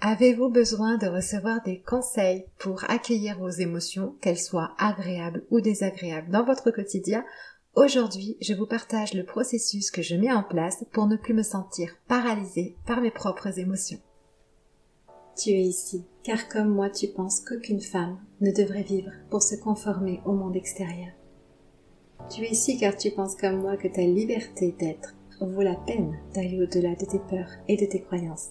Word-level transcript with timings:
Avez-vous 0.00 0.48
besoin 0.48 0.96
de 0.96 1.08
recevoir 1.08 1.60
des 1.64 1.80
conseils 1.80 2.46
pour 2.60 2.88
accueillir 2.88 3.36
vos 3.36 3.50
émotions, 3.50 4.14
qu'elles 4.20 4.38
soient 4.38 4.70
agréables 4.78 5.44
ou 5.50 5.60
désagréables 5.60 6.30
dans 6.30 6.44
votre 6.44 6.70
quotidien? 6.70 7.24
Aujourd'hui, 7.74 8.36
je 8.40 8.54
vous 8.54 8.66
partage 8.66 9.12
le 9.12 9.24
processus 9.24 9.90
que 9.90 10.02
je 10.02 10.14
mets 10.14 10.30
en 10.30 10.44
place 10.44 10.84
pour 10.92 11.08
ne 11.08 11.16
plus 11.16 11.34
me 11.34 11.42
sentir 11.42 11.96
paralysée 12.06 12.76
par 12.86 13.00
mes 13.00 13.10
propres 13.10 13.58
émotions. 13.58 13.98
Tu 15.36 15.50
es 15.50 15.62
ici, 15.62 16.04
car 16.22 16.48
comme 16.48 16.68
moi 16.68 16.90
tu 16.90 17.08
penses 17.08 17.40
qu'aucune 17.40 17.80
femme 17.80 18.20
ne 18.40 18.52
devrait 18.52 18.84
vivre 18.84 19.10
pour 19.30 19.42
se 19.42 19.56
conformer 19.56 20.20
au 20.24 20.32
monde 20.32 20.54
extérieur. 20.54 21.10
Tu 22.30 22.44
es 22.44 22.50
ici 22.50 22.78
car 22.78 22.96
tu 22.96 23.10
penses 23.10 23.34
comme 23.34 23.62
moi 23.62 23.76
que 23.76 23.88
ta 23.88 24.02
liberté 24.02 24.76
d'être 24.78 25.16
vaut 25.40 25.62
la 25.62 25.74
peine 25.74 26.16
d'aller 26.34 26.62
au-delà 26.62 26.94
de 26.94 27.04
tes 27.04 27.18
peurs 27.18 27.50
et 27.66 27.76
de 27.76 27.86
tes 27.86 28.00
croyances. 28.00 28.50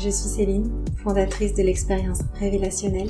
Je 0.00 0.10
suis 0.10 0.28
Céline, 0.28 0.70
fondatrice 1.02 1.54
de 1.54 1.62
l'expérience 1.64 2.20
révélationnelle, 2.34 3.08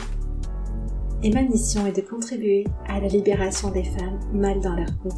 et 1.23 1.31
ma 1.31 1.43
mission 1.43 1.85
est 1.87 1.95
de 1.95 2.01
contribuer 2.01 2.65
à 2.87 2.99
la 2.99 3.09
libération 3.09 3.71
des 3.71 3.85
femmes 3.85 4.19
mal 4.33 4.59
dans 4.61 4.75
leur 4.75 4.97
peau. 5.03 5.11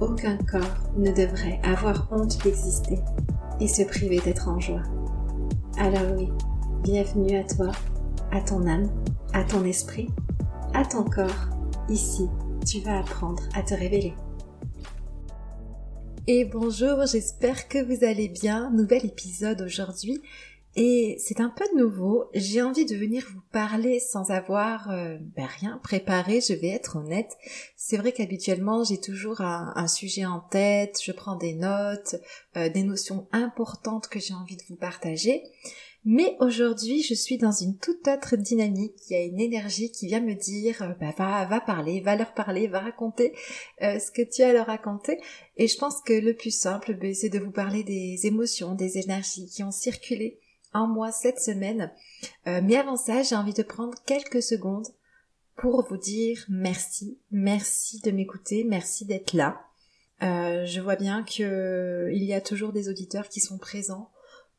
Aucun 0.00 0.38
corps 0.38 0.90
ne 0.96 1.12
devrait 1.12 1.60
avoir 1.62 2.08
honte 2.10 2.42
d'exister 2.42 2.98
et 3.60 3.68
se 3.68 3.82
priver 3.82 4.18
d'être 4.20 4.48
en 4.48 4.58
joie. 4.58 4.82
Alors 5.76 6.16
oui, 6.16 6.30
bienvenue 6.84 7.36
à 7.36 7.44
toi, 7.44 7.72
à 8.32 8.40
ton 8.40 8.66
âme, 8.66 8.88
à 9.34 9.44
ton 9.44 9.62
esprit, 9.66 10.08
à 10.72 10.86
ton 10.86 11.04
corps. 11.04 11.50
Ici, 11.90 12.30
tu 12.64 12.80
vas 12.80 13.00
apprendre 13.00 13.42
à 13.54 13.62
te 13.62 13.74
révéler. 13.74 14.14
Et 16.32 16.44
bonjour, 16.44 17.06
j'espère 17.06 17.66
que 17.66 17.82
vous 17.82 18.04
allez 18.04 18.28
bien. 18.28 18.70
Nouvel 18.70 19.04
épisode 19.04 19.62
aujourd'hui. 19.62 20.22
Et 20.76 21.16
c'est 21.18 21.40
un 21.40 21.50
peu 21.50 21.64
nouveau. 21.76 22.30
J'ai 22.34 22.62
envie 22.62 22.86
de 22.86 22.94
venir 22.94 23.26
vous 23.34 23.42
parler 23.50 23.98
sans 23.98 24.30
avoir 24.30 24.92
euh, 24.92 25.18
ben 25.34 25.48
rien 25.58 25.80
préparé, 25.82 26.40
je 26.40 26.52
vais 26.52 26.68
être 26.68 26.94
honnête. 26.94 27.36
C'est 27.74 27.96
vrai 27.96 28.12
qu'habituellement 28.12 28.84
j'ai 28.84 29.00
toujours 29.00 29.40
un, 29.40 29.88
sujet 29.88 30.24
en 30.24 30.38
tête, 30.38 31.00
je 31.04 31.10
prends 31.10 31.34
des 31.34 31.54
notes, 31.54 32.14
euh, 32.56 32.68
des 32.68 32.84
notions 32.84 33.26
importantes 33.32 34.06
que 34.06 34.20
j'ai 34.20 34.34
envie 34.34 34.56
de 34.56 34.62
vous 34.68 34.76
partager. 34.76 35.42
Mais 36.04 36.36
aujourd'hui, 36.40 37.02
je 37.02 37.12
suis 37.12 37.36
dans 37.36 37.52
une 37.52 37.76
toute 37.76 38.08
autre 38.08 38.36
dynamique. 38.36 38.96
Il 39.08 39.12
y 39.12 39.16
a 39.16 39.24
une 39.24 39.40
énergie 39.40 39.92
qui 39.92 40.06
vient 40.06 40.20
me 40.20 40.34
dire, 40.34 40.80
euh, 40.82 40.94
bah, 40.98 41.12
va, 41.18 41.44
va 41.44 41.60
parler, 41.60 42.00
va 42.00 42.16
leur 42.16 42.32
parler, 42.32 42.68
va 42.68 42.80
raconter 42.80 43.34
euh, 43.82 43.98
ce 43.98 44.10
que 44.10 44.22
tu 44.22 44.42
as 44.42 44.48
à 44.48 44.52
leur 44.54 44.66
raconter. 44.66 45.20
Et 45.58 45.68
je 45.68 45.76
pense 45.76 46.00
que 46.00 46.14
le 46.14 46.34
plus 46.34 46.56
simple, 46.56 46.94
bah, 46.94 47.12
c'est 47.12 47.28
de 47.28 47.38
vous 47.38 47.50
parler 47.50 47.84
des 47.84 48.26
émotions, 48.26 48.74
des 48.74 48.96
énergies 48.96 49.46
qui 49.46 49.62
ont 49.62 49.70
circulé 49.70 50.40
en 50.72 50.86
moi 50.86 51.12
cette 51.12 51.38
semaine. 51.38 51.92
Euh, 52.46 52.62
mais 52.64 52.76
avant 52.76 52.96
ça, 52.96 53.22
j'ai 53.22 53.36
envie 53.36 53.54
de 53.54 53.62
prendre 53.62 53.98
quelques 54.06 54.42
secondes 54.42 54.86
pour 55.56 55.86
vous 55.86 55.98
dire 55.98 56.46
merci, 56.48 57.18
merci 57.30 58.00
de 58.00 58.10
m'écouter, 58.10 58.64
merci 58.64 59.04
d'être 59.04 59.34
là. 59.34 59.60
je 60.22 60.80
vois 60.80 60.96
bien 60.96 61.22
que 61.22 62.08
il 62.14 62.24
y 62.24 62.32
a 62.32 62.40
toujours 62.40 62.72
des 62.72 62.88
auditeurs 62.88 63.28
qui 63.28 63.40
sont 63.40 63.58
présents 63.58 64.10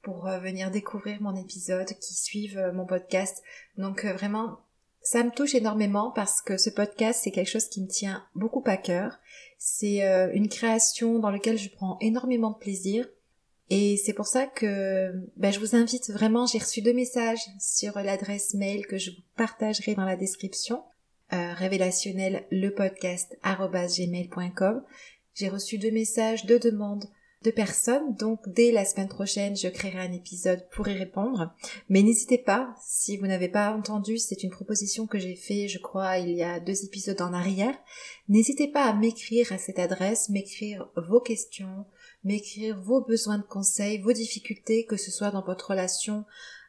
pour 0.02 0.28
euh, 0.28 0.40
venir 0.40 0.72
découvrir 0.72 1.22
mon 1.22 1.36
épisode, 1.36 1.88
qui 2.00 2.14
suivent 2.14 2.58
euh, 2.58 2.72
mon 2.72 2.86
podcast. 2.86 3.44
Donc 3.78 4.06
euh, 4.06 4.14
vraiment, 4.14 4.60
ça 5.02 5.24
me 5.24 5.32
touche 5.32 5.56
énormément 5.56 6.12
parce 6.12 6.42
que 6.42 6.58
ce 6.58 6.70
podcast, 6.70 7.22
c'est 7.24 7.32
quelque 7.32 7.50
chose 7.50 7.68
qui 7.68 7.82
me 7.82 7.88
tient 7.88 8.26
beaucoup 8.36 8.64
à 8.66 8.78
cœur. 8.78 9.20
C'est 9.58 10.02
une 10.34 10.50
création 10.50 11.20
dans 11.20 11.30
laquelle 11.30 11.58
je 11.58 11.70
prends 11.70 11.98
énormément 12.02 12.52
de 12.52 12.58
plaisir. 12.58 13.08
Et 13.70 13.96
c'est 13.96 14.14
pour 14.14 14.28
ça 14.28 14.48
que 14.48 15.14
ben, 15.38 15.52
je 15.52 15.60
vous 15.60 15.76
invite 15.76 16.12
vraiment, 16.12 16.46
j'ai 16.46 16.58
reçu 16.60 16.82
deux 16.82 16.94
messages 16.94 17.42
sur 17.60 17.98
l'adresse 18.00 18.54
mail 18.54 18.86
que 18.86 18.98
je 18.98 19.12
vous 19.12 19.22
partagerai 19.38 19.96
dans 19.96 20.04
la 20.04 20.18
description, 20.18 20.84
euh, 21.34 21.54
révélationnel 21.54 22.44
le 22.52 22.68
podcast 22.72 23.40
J'ai 25.34 25.48
reçu 25.48 25.78
deux 25.78 25.92
messages, 25.92 26.46
deux 26.46 26.60
demandes 26.60 27.06
de 27.44 27.52
personnes. 27.52 28.16
Donc 28.16 28.40
dès 28.48 28.72
la 28.72 28.86
semaine 28.86 29.08
prochaine, 29.08 29.56
je 29.56 29.68
créerai 29.68 30.00
un 30.00 30.12
épisode 30.12 30.68
pour 30.72 30.88
y 30.88 30.94
répondre. 30.94 31.54
Mais 31.90 32.04
n'hésitez 32.04 32.38
pas, 32.38 32.76
si 32.86 33.18
vous 33.18 33.28
n'avez 33.28 33.50
pas 33.50 33.74
entendu, 33.74 34.18
c'est 34.18 34.44
une 34.44 34.52
proposition 34.52 35.08
que 35.08 35.20
j'ai 35.20 35.36
fait, 35.36 35.68
je 35.68 35.80
crois, 35.80 36.18
il 36.18 36.36
y 36.36 36.44
a 36.44 36.60
deux 36.60 36.84
épisodes 36.84 37.22
en 37.22 37.34
arrière. 37.34 37.76
N'hésitez 38.30 38.68
pas 38.68 38.86
à 38.86 38.94
m'écrire 38.94 39.52
à 39.52 39.58
cette 39.58 39.80
adresse, 39.80 40.30
m'écrire 40.30 40.90
vos 40.96 41.20
questions, 41.20 41.86
m'écrire 42.24 42.80
vos 42.80 43.02
besoins 43.02 43.40
de 43.40 43.44
conseils, 43.44 44.00
vos 44.00 44.14
difficultés, 44.14 44.86
que 44.86 44.98
ce 44.98 45.12
soit 45.12 45.32
dans 45.32 45.44
votre 45.44 45.72
relation 45.72 46.26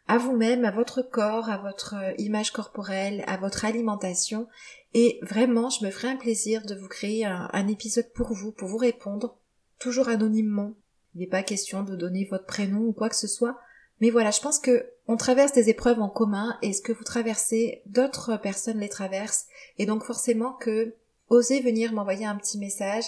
à 0.08 0.18
vous-même, 0.18 0.64
à 0.64 0.72
votre 0.72 1.02
corps, 1.02 1.48
à 1.48 1.58
votre 1.58 1.94
image 2.18 2.50
corporelle, 2.50 3.22
à 3.28 3.36
votre 3.36 3.64
alimentation. 3.64 4.48
Et 4.94 5.20
vraiment, 5.22 5.70
je 5.70 5.84
me 5.84 5.90
ferai 5.90 6.08
un 6.08 6.16
plaisir 6.16 6.66
de 6.66 6.74
vous 6.74 6.88
créer 6.88 7.24
un 7.24 7.68
épisode 7.68 8.12
pour 8.12 8.32
vous, 8.32 8.50
pour 8.50 8.68
vous 8.68 8.78
répondre 8.78 9.38
toujours 9.82 10.08
anonymement. 10.08 10.74
Il 11.14 11.20
n'est 11.20 11.26
pas 11.26 11.42
question 11.42 11.82
de 11.82 11.96
donner 11.96 12.24
votre 12.30 12.46
prénom 12.46 12.80
ou 12.80 12.92
quoi 12.92 13.08
que 13.08 13.16
ce 13.16 13.26
soit. 13.26 13.58
Mais 14.00 14.10
voilà, 14.10 14.30
je 14.30 14.40
pense 14.40 14.58
que 14.58 14.86
on 15.08 15.16
traverse 15.16 15.52
des 15.52 15.68
épreuves 15.68 16.00
en 16.00 16.08
commun 16.08 16.56
et 16.62 16.72
ce 16.72 16.80
que 16.80 16.92
vous 16.92 17.04
traversez, 17.04 17.82
d'autres 17.86 18.36
personnes 18.36 18.78
les 18.78 18.88
traversent. 18.88 19.46
Et 19.78 19.86
donc 19.86 20.04
forcément 20.04 20.52
que 20.52 20.94
osez 21.28 21.60
venir 21.60 21.92
m'envoyer 21.92 22.26
un 22.26 22.36
petit 22.36 22.58
message, 22.58 23.04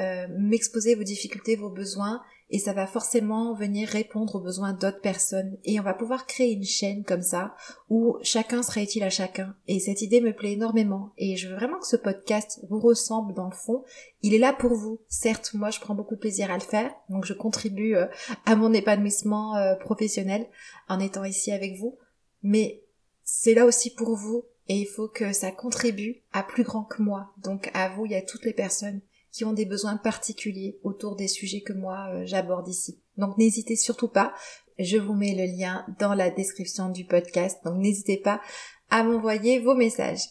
euh, 0.00 0.26
m'exposer 0.30 0.94
vos 0.94 1.04
difficultés, 1.04 1.56
vos 1.56 1.70
besoins, 1.70 2.22
et 2.50 2.58
ça 2.58 2.72
va 2.72 2.86
forcément 2.86 3.54
venir 3.54 3.88
répondre 3.88 4.36
aux 4.36 4.40
besoins 4.40 4.72
d'autres 4.72 5.00
personnes. 5.00 5.56
Et 5.64 5.80
on 5.80 5.82
va 5.82 5.94
pouvoir 5.94 6.26
créer 6.26 6.52
une 6.52 6.64
chaîne 6.64 7.02
comme 7.04 7.22
ça, 7.22 7.56
où 7.90 8.16
chacun 8.22 8.62
sera 8.62 8.82
utile 8.82 9.02
à 9.02 9.10
chacun. 9.10 9.56
Et 9.66 9.80
cette 9.80 10.02
idée 10.02 10.20
me 10.20 10.32
plaît 10.32 10.52
énormément. 10.52 11.12
Et 11.18 11.36
je 11.36 11.48
veux 11.48 11.56
vraiment 11.56 11.78
que 11.78 11.86
ce 11.86 11.96
podcast 11.96 12.60
vous 12.68 12.78
ressemble 12.78 13.34
dans 13.34 13.48
le 13.48 13.56
fond. 13.56 13.82
Il 14.22 14.32
est 14.32 14.38
là 14.38 14.52
pour 14.52 14.74
vous. 14.74 15.00
Certes, 15.08 15.52
moi 15.54 15.70
je 15.70 15.80
prends 15.80 15.94
beaucoup 15.94 16.14
de 16.14 16.20
plaisir 16.20 16.50
à 16.50 16.54
le 16.54 16.60
faire, 16.60 16.94
donc 17.08 17.24
je 17.24 17.32
contribue 17.32 17.96
euh, 17.96 18.06
à 18.44 18.54
mon 18.54 18.72
épanouissement 18.72 19.56
euh, 19.56 19.74
professionnel 19.74 20.46
en 20.88 21.00
étant 21.00 21.24
ici 21.24 21.50
avec 21.50 21.76
vous. 21.76 21.98
Mais 22.42 22.82
c'est 23.24 23.54
là 23.54 23.66
aussi 23.66 23.92
pour 23.92 24.14
vous. 24.14 24.44
Et 24.68 24.78
il 24.78 24.86
faut 24.86 25.06
que 25.06 25.32
ça 25.32 25.52
contribue 25.52 26.22
à 26.32 26.42
plus 26.42 26.64
grand 26.64 26.82
que 26.82 27.00
moi. 27.00 27.32
Donc 27.38 27.70
à 27.74 27.88
vous, 27.88 28.04
y 28.04 28.16
a 28.16 28.22
toutes 28.22 28.44
les 28.44 28.52
personnes 28.52 29.00
qui 29.36 29.44
ont 29.44 29.52
des 29.52 29.66
besoins 29.66 29.98
particuliers 29.98 30.78
autour 30.82 31.14
des 31.14 31.28
sujets 31.28 31.60
que 31.60 31.74
moi 31.74 32.08
euh, 32.08 32.22
j'aborde 32.24 32.68
ici. 32.68 32.98
Donc 33.18 33.36
n'hésitez 33.36 33.76
surtout 33.76 34.08
pas, 34.08 34.32
je 34.78 34.96
vous 34.96 35.12
mets 35.12 35.34
le 35.34 35.44
lien 35.44 35.84
dans 35.98 36.14
la 36.14 36.30
description 36.30 36.88
du 36.88 37.04
podcast, 37.04 37.58
donc 37.62 37.76
n'hésitez 37.76 38.16
pas 38.16 38.40
à 38.88 39.02
m'envoyer 39.04 39.58
vos 39.58 39.74
messages. 39.74 40.22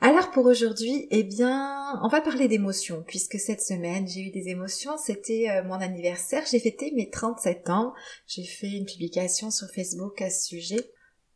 Alors 0.00 0.30
pour 0.30 0.46
aujourd'hui, 0.46 1.06
eh 1.10 1.22
bien, 1.22 2.00
on 2.02 2.08
va 2.08 2.22
parler 2.22 2.48
d'émotions, 2.48 3.04
puisque 3.06 3.38
cette 3.38 3.60
semaine 3.60 4.08
j'ai 4.08 4.20
eu 4.20 4.30
des 4.30 4.48
émotions, 4.48 4.96
c'était 4.96 5.50
euh, 5.50 5.62
mon 5.62 5.74
anniversaire, 5.74 6.44
j'ai 6.50 6.60
fêté 6.60 6.92
mes 6.96 7.10
37 7.10 7.68
ans, 7.68 7.92
j'ai 8.26 8.44
fait 8.44 8.70
une 8.70 8.86
publication 8.86 9.50
sur 9.50 9.68
Facebook 9.68 10.22
à 10.22 10.30
ce 10.30 10.46
sujet, 10.46 10.90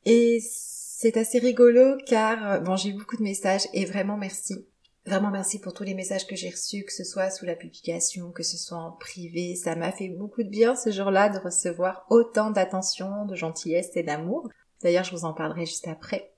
et 0.06 0.40
c'est 0.42 1.18
assez 1.18 1.38
rigolo 1.38 1.98
car, 2.06 2.50
euh, 2.50 2.60
bon 2.60 2.76
j'ai 2.76 2.90
eu 2.90 2.94
beaucoup 2.94 3.18
de 3.18 3.22
messages 3.22 3.68
et 3.74 3.84
vraiment 3.84 4.16
merci 4.16 4.66
Vraiment 5.08 5.30
merci 5.30 5.58
pour 5.58 5.72
tous 5.72 5.84
les 5.84 5.94
messages 5.94 6.26
que 6.26 6.36
j'ai 6.36 6.50
reçus, 6.50 6.84
que 6.84 6.92
ce 6.92 7.02
soit 7.02 7.30
sous 7.30 7.46
la 7.46 7.56
publication, 7.56 8.30
que 8.30 8.42
ce 8.42 8.58
soit 8.58 8.76
en 8.76 8.90
privé. 8.90 9.54
Ça 9.56 9.74
m'a 9.74 9.90
fait 9.90 10.10
beaucoup 10.10 10.42
de 10.42 10.50
bien 10.50 10.76
ce 10.76 10.90
jour-là 10.90 11.30
de 11.30 11.38
recevoir 11.38 12.04
autant 12.10 12.50
d'attention, 12.50 13.24
de 13.24 13.34
gentillesse 13.34 13.96
et 13.96 14.02
d'amour. 14.02 14.50
D'ailleurs, 14.82 15.04
je 15.04 15.12
vous 15.12 15.24
en 15.24 15.32
parlerai 15.32 15.64
juste 15.64 15.88
après. 15.88 16.30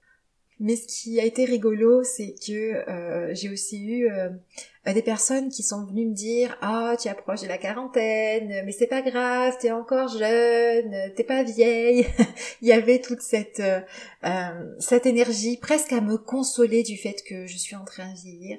Mais 0.63 0.77
ce 0.77 0.87
qui 0.87 1.19
a 1.19 1.25
été 1.25 1.47
rigolo, 1.47 2.05
c'est 2.05 2.35
que 2.35 2.53
euh, 2.87 3.35
j'ai 3.35 3.49
aussi 3.49 3.83
eu 3.83 4.11
euh, 4.11 4.29
des 4.85 5.01
personnes 5.01 5.49
qui 5.49 5.63
sont 5.63 5.87
venues 5.87 6.07
me 6.07 6.15
dire 6.15 6.55
ah 6.61 6.97
tu 7.01 7.09
approches 7.09 7.41
de 7.41 7.49
la 7.49 7.57
quarantaine, 7.57 8.63
mais 8.67 8.73
c'est 8.73 8.87
pas 8.87 9.01
grave, 9.01 9.57
t'es 9.59 9.71
encore 9.71 10.09
jeune, 10.09 11.15
t'es 11.17 11.25
pas 11.25 11.45
vieille. 11.45 12.07
Il 12.61 12.69
y 12.69 12.73
avait 12.73 13.01
toute 13.01 13.23
cette 13.23 13.61
euh, 13.61 14.77
cette 14.79 15.07
énergie 15.07 15.57
presque 15.57 15.95
à 15.95 16.03
me 16.03 16.19
consoler 16.19 16.83
du 16.83 16.99
fait 16.99 17.23
que 17.27 17.47
je 17.47 17.57
suis 17.57 17.75
en 17.75 17.87
train 17.87 18.13
de 18.13 18.19
vieillir. 18.19 18.59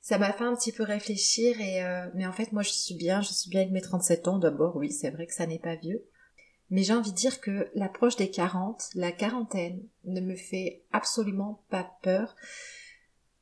Ça 0.00 0.18
m'a 0.18 0.32
fait 0.32 0.42
un 0.42 0.56
petit 0.56 0.72
peu 0.72 0.82
réfléchir 0.82 1.60
et 1.60 1.80
mais 2.14 2.26
en 2.26 2.32
fait 2.32 2.50
moi 2.50 2.62
je 2.62 2.70
suis 2.70 2.96
bien, 2.96 3.20
je 3.20 3.32
suis 3.32 3.50
bien 3.50 3.60
avec 3.60 3.72
mes 3.72 3.82
37 3.82 4.26
ans 4.26 4.38
d'abord, 4.38 4.74
oui 4.74 4.90
c'est 4.90 5.10
vrai 5.10 5.26
que 5.26 5.34
ça 5.34 5.46
n'est 5.46 5.60
pas 5.60 5.76
vieux. 5.76 6.02
Mais 6.70 6.82
j'ai 6.82 6.92
envie 6.92 7.10
de 7.10 7.16
dire 7.16 7.40
que 7.40 7.68
l'approche 7.74 8.16
des 8.16 8.30
40, 8.30 8.90
la 8.94 9.12
quarantaine, 9.12 9.82
ne 10.04 10.20
me 10.20 10.36
fait 10.36 10.82
absolument 10.92 11.64
pas 11.68 11.90
peur. 12.02 12.36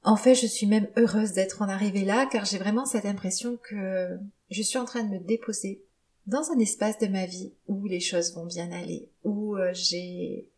En 0.03 0.17
fait, 0.17 0.35
je 0.35 0.47
suis 0.47 0.67
même 0.67 0.89
heureuse 0.97 1.33
d'être 1.33 1.61
en 1.61 1.69
arrivée 1.69 2.05
là, 2.05 2.27
car 2.31 2.45
j'ai 2.45 2.59
vraiment 2.59 2.87
cette 2.87 3.05
impression 3.05 3.57
que 3.57 4.19
je 4.51 4.63
suis 4.63 4.79
en 4.79 4.85
train 4.85 5.03
de 5.03 5.11
me 5.11 5.19
déposer 5.19 5.83
dans 6.27 6.51
un 6.51 6.59
espace 6.59 6.99
de 6.99 7.07
ma 7.07 7.27
vie 7.27 7.55
où 7.67 7.87
les 7.87 8.01
choses 8.01 8.35
vont 8.35 8.47
bien 8.47 8.71
aller, 8.71 9.11
où 9.25 9.57
euh, 9.57 9.71
j'ai 9.73 10.49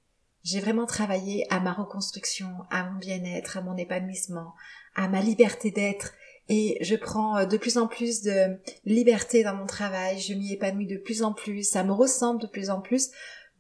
j'ai 0.43 0.61
vraiment 0.61 0.87
travaillé 0.87 1.47
à 1.53 1.61
ma 1.61 1.73
reconstruction, 1.73 2.49
à 2.71 2.89
mon 2.89 2.99
bien-être, 2.99 3.59
à 3.59 3.61
mon 3.61 3.77
épanouissement, 3.77 4.55
à 4.95 5.07
ma 5.07 5.21
liberté 5.21 5.71
d'être 5.71 6.15
et 6.49 6.79
je 6.81 6.97
prends 6.97 7.39
euh, 7.39 7.47
de 7.47 7.57
plus 7.57 7.79
en 7.79 7.87
plus 7.87 8.23
de 8.23 8.59
liberté 8.85 9.45
dans 9.45 9.55
mon 9.55 9.67
travail, 9.67 10.19
je 10.19 10.35
m'y 10.35 10.53
épanouis 10.53 10.87
de 10.87 10.97
plus 10.97 11.23
en 11.23 11.33
plus, 11.33 11.63
ça 11.63 11.85
me 11.85 11.93
ressemble 11.93 12.41
de 12.41 12.47
plus 12.47 12.71
en 12.71 12.81
plus. 12.81 13.11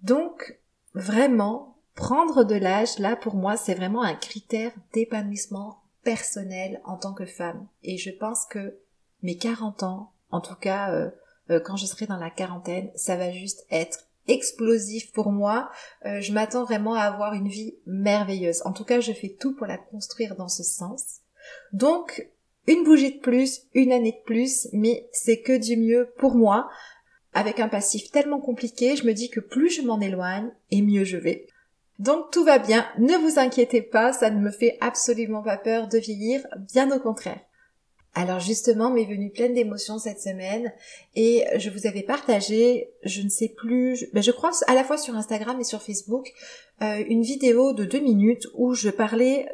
Donc 0.02 0.58
vraiment, 0.94 1.78
prendre 1.94 2.44
de 2.44 2.56
l'âge, 2.56 2.98
là 2.98 3.14
pour 3.14 3.36
moi, 3.36 3.56
c'est 3.56 3.74
vraiment 3.74 4.02
un 4.02 4.14
critère 4.14 4.72
d'épanouissement 4.92 5.84
personnel 6.02 6.80
en 6.84 6.96
tant 6.96 7.14
que 7.14 7.26
femme. 7.26 7.68
Et 7.82 7.96
je 7.96 8.10
pense 8.10 8.44
que 8.46 8.78
mes 9.22 9.36
40 9.36 9.84
ans, 9.84 10.12
en 10.30 10.40
tout 10.40 10.56
cas 10.56 10.92
euh, 10.92 11.10
euh, 11.50 11.60
quand 11.60 11.76
je 11.76 11.86
serai 11.86 12.06
dans 12.06 12.16
la 12.16 12.30
quarantaine, 12.30 12.90
ça 12.96 13.16
va 13.16 13.30
juste 13.30 13.66
être 13.70 14.00
explosif 14.26 15.12
pour 15.12 15.32
moi. 15.32 15.70
je 16.04 16.32
m'attends 16.32 16.62
vraiment 16.62 16.94
à 16.94 17.02
avoir 17.02 17.32
une 17.32 17.48
vie 17.48 17.78
merveilleuse. 17.86 18.62
En 18.64 18.72
tout 18.72 18.84
cas, 18.84 19.00
je 19.00 19.12
fais 19.12 19.36
tout 19.40 19.56
pour 19.56 19.66
la 19.66 19.78
construire 19.78 20.36
dans 20.36 20.46
ce 20.46 20.62
sens. 20.62 21.20
Donc, 21.72 22.30
une 22.66 22.84
bougie 22.84 23.14
de 23.16 23.20
plus, 23.20 23.62
une 23.74 23.92
année 23.92 24.12
de 24.12 24.24
plus, 24.24 24.68
mais 24.72 25.08
c'est 25.12 25.40
que 25.40 25.56
du 25.56 25.76
mieux 25.76 26.12
pour 26.18 26.34
moi. 26.34 26.68
Avec 27.32 27.60
un 27.60 27.68
passif 27.68 28.10
tellement 28.10 28.40
compliqué, 28.40 28.96
je 28.96 29.06
me 29.06 29.12
dis 29.12 29.30
que 29.30 29.40
plus 29.40 29.70
je 29.70 29.82
m'en 29.82 30.00
éloigne, 30.00 30.50
et 30.70 30.82
mieux 30.82 31.04
je 31.04 31.16
vais. 31.16 31.46
Donc 31.98 32.30
tout 32.30 32.44
va 32.44 32.58
bien, 32.58 32.86
ne 32.98 33.14
vous 33.18 33.38
inquiétez 33.38 33.82
pas, 33.82 34.12
ça 34.12 34.30
ne 34.30 34.40
me 34.40 34.50
fait 34.50 34.78
absolument 34.80 35.42
pas 35.42 35.58
peur 35.58 35.86
de 35.86 35.98
vieillir, 35.98 36.46
bien 36.72 36.90
au 36.96 36.98
contraire. 36.98 37.40
Alors 38.14 38.40
justement, 38.40 38.90
m'est 38.90 39.04
venue 39.04 39.30
pleine 39.30 39.54
d'émotions 39.54 39.98
cette 39.98 40.20
semaine 40.20 40.72
et 41.14 41.44
je 41.58 41.70
vous 41.70 41.86
avais 41.86 42.02
partagé, 42.02 42.90
je 43.04 43.22
ne 43.22 43.28
sais 43.28 43.54
plus, 43.54 43.96
je, 43.96 44.06
ben 44.12 44.22
je 44.22 44.30
crois 44.30 44.50
à 44.66 44.74
la 44.74 44.82
fois 44.82 44.96
sur 44.96 45.14
Instagram 45.14 45.60
et 45.60 45.64
sur 45.64 45.82
Facebook, 45.82 46.32
euh, 46.82 47.04
une 47.08 47.22
vidéo 47.22 47.72
de 47.72 47.84
deux 47.84 48.00
minutes 48.00 48.46
où 48.54 48.74
je 48.74 48.88
parlais 48.88 49.46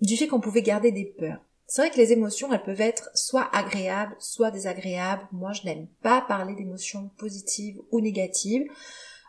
du 0.00 0.16
fait 0.16 0.26
qu'on 0.26 0.40
pouvait 0.40 0.62
garder 0.62 0.90
des 0.90 1.04
peurs. 1.04 1.44
C'est 1.74 1.80
vrai 1.80 1.90
que 1.90 1.96
les 1.96 2.12
émotions, 2.12 2.52
elles 2.52 2.62
peuvent 2.62 2.82
être 2.82 3.08
soit 3.14 3.48
agréables, 3.50 4.14
soit 4.18 4.50
désagréables. 4.50 5.26
Moi, 5.32 5.52
je 5.54 5.62
n'aime 5.62 5.86
pas 6.02 6.20
parler 6.20 6.54
d'émotions 6.54 7.10
positives 7.16 7.80
ou 7.90 8.02
négatives. 8.02 8.66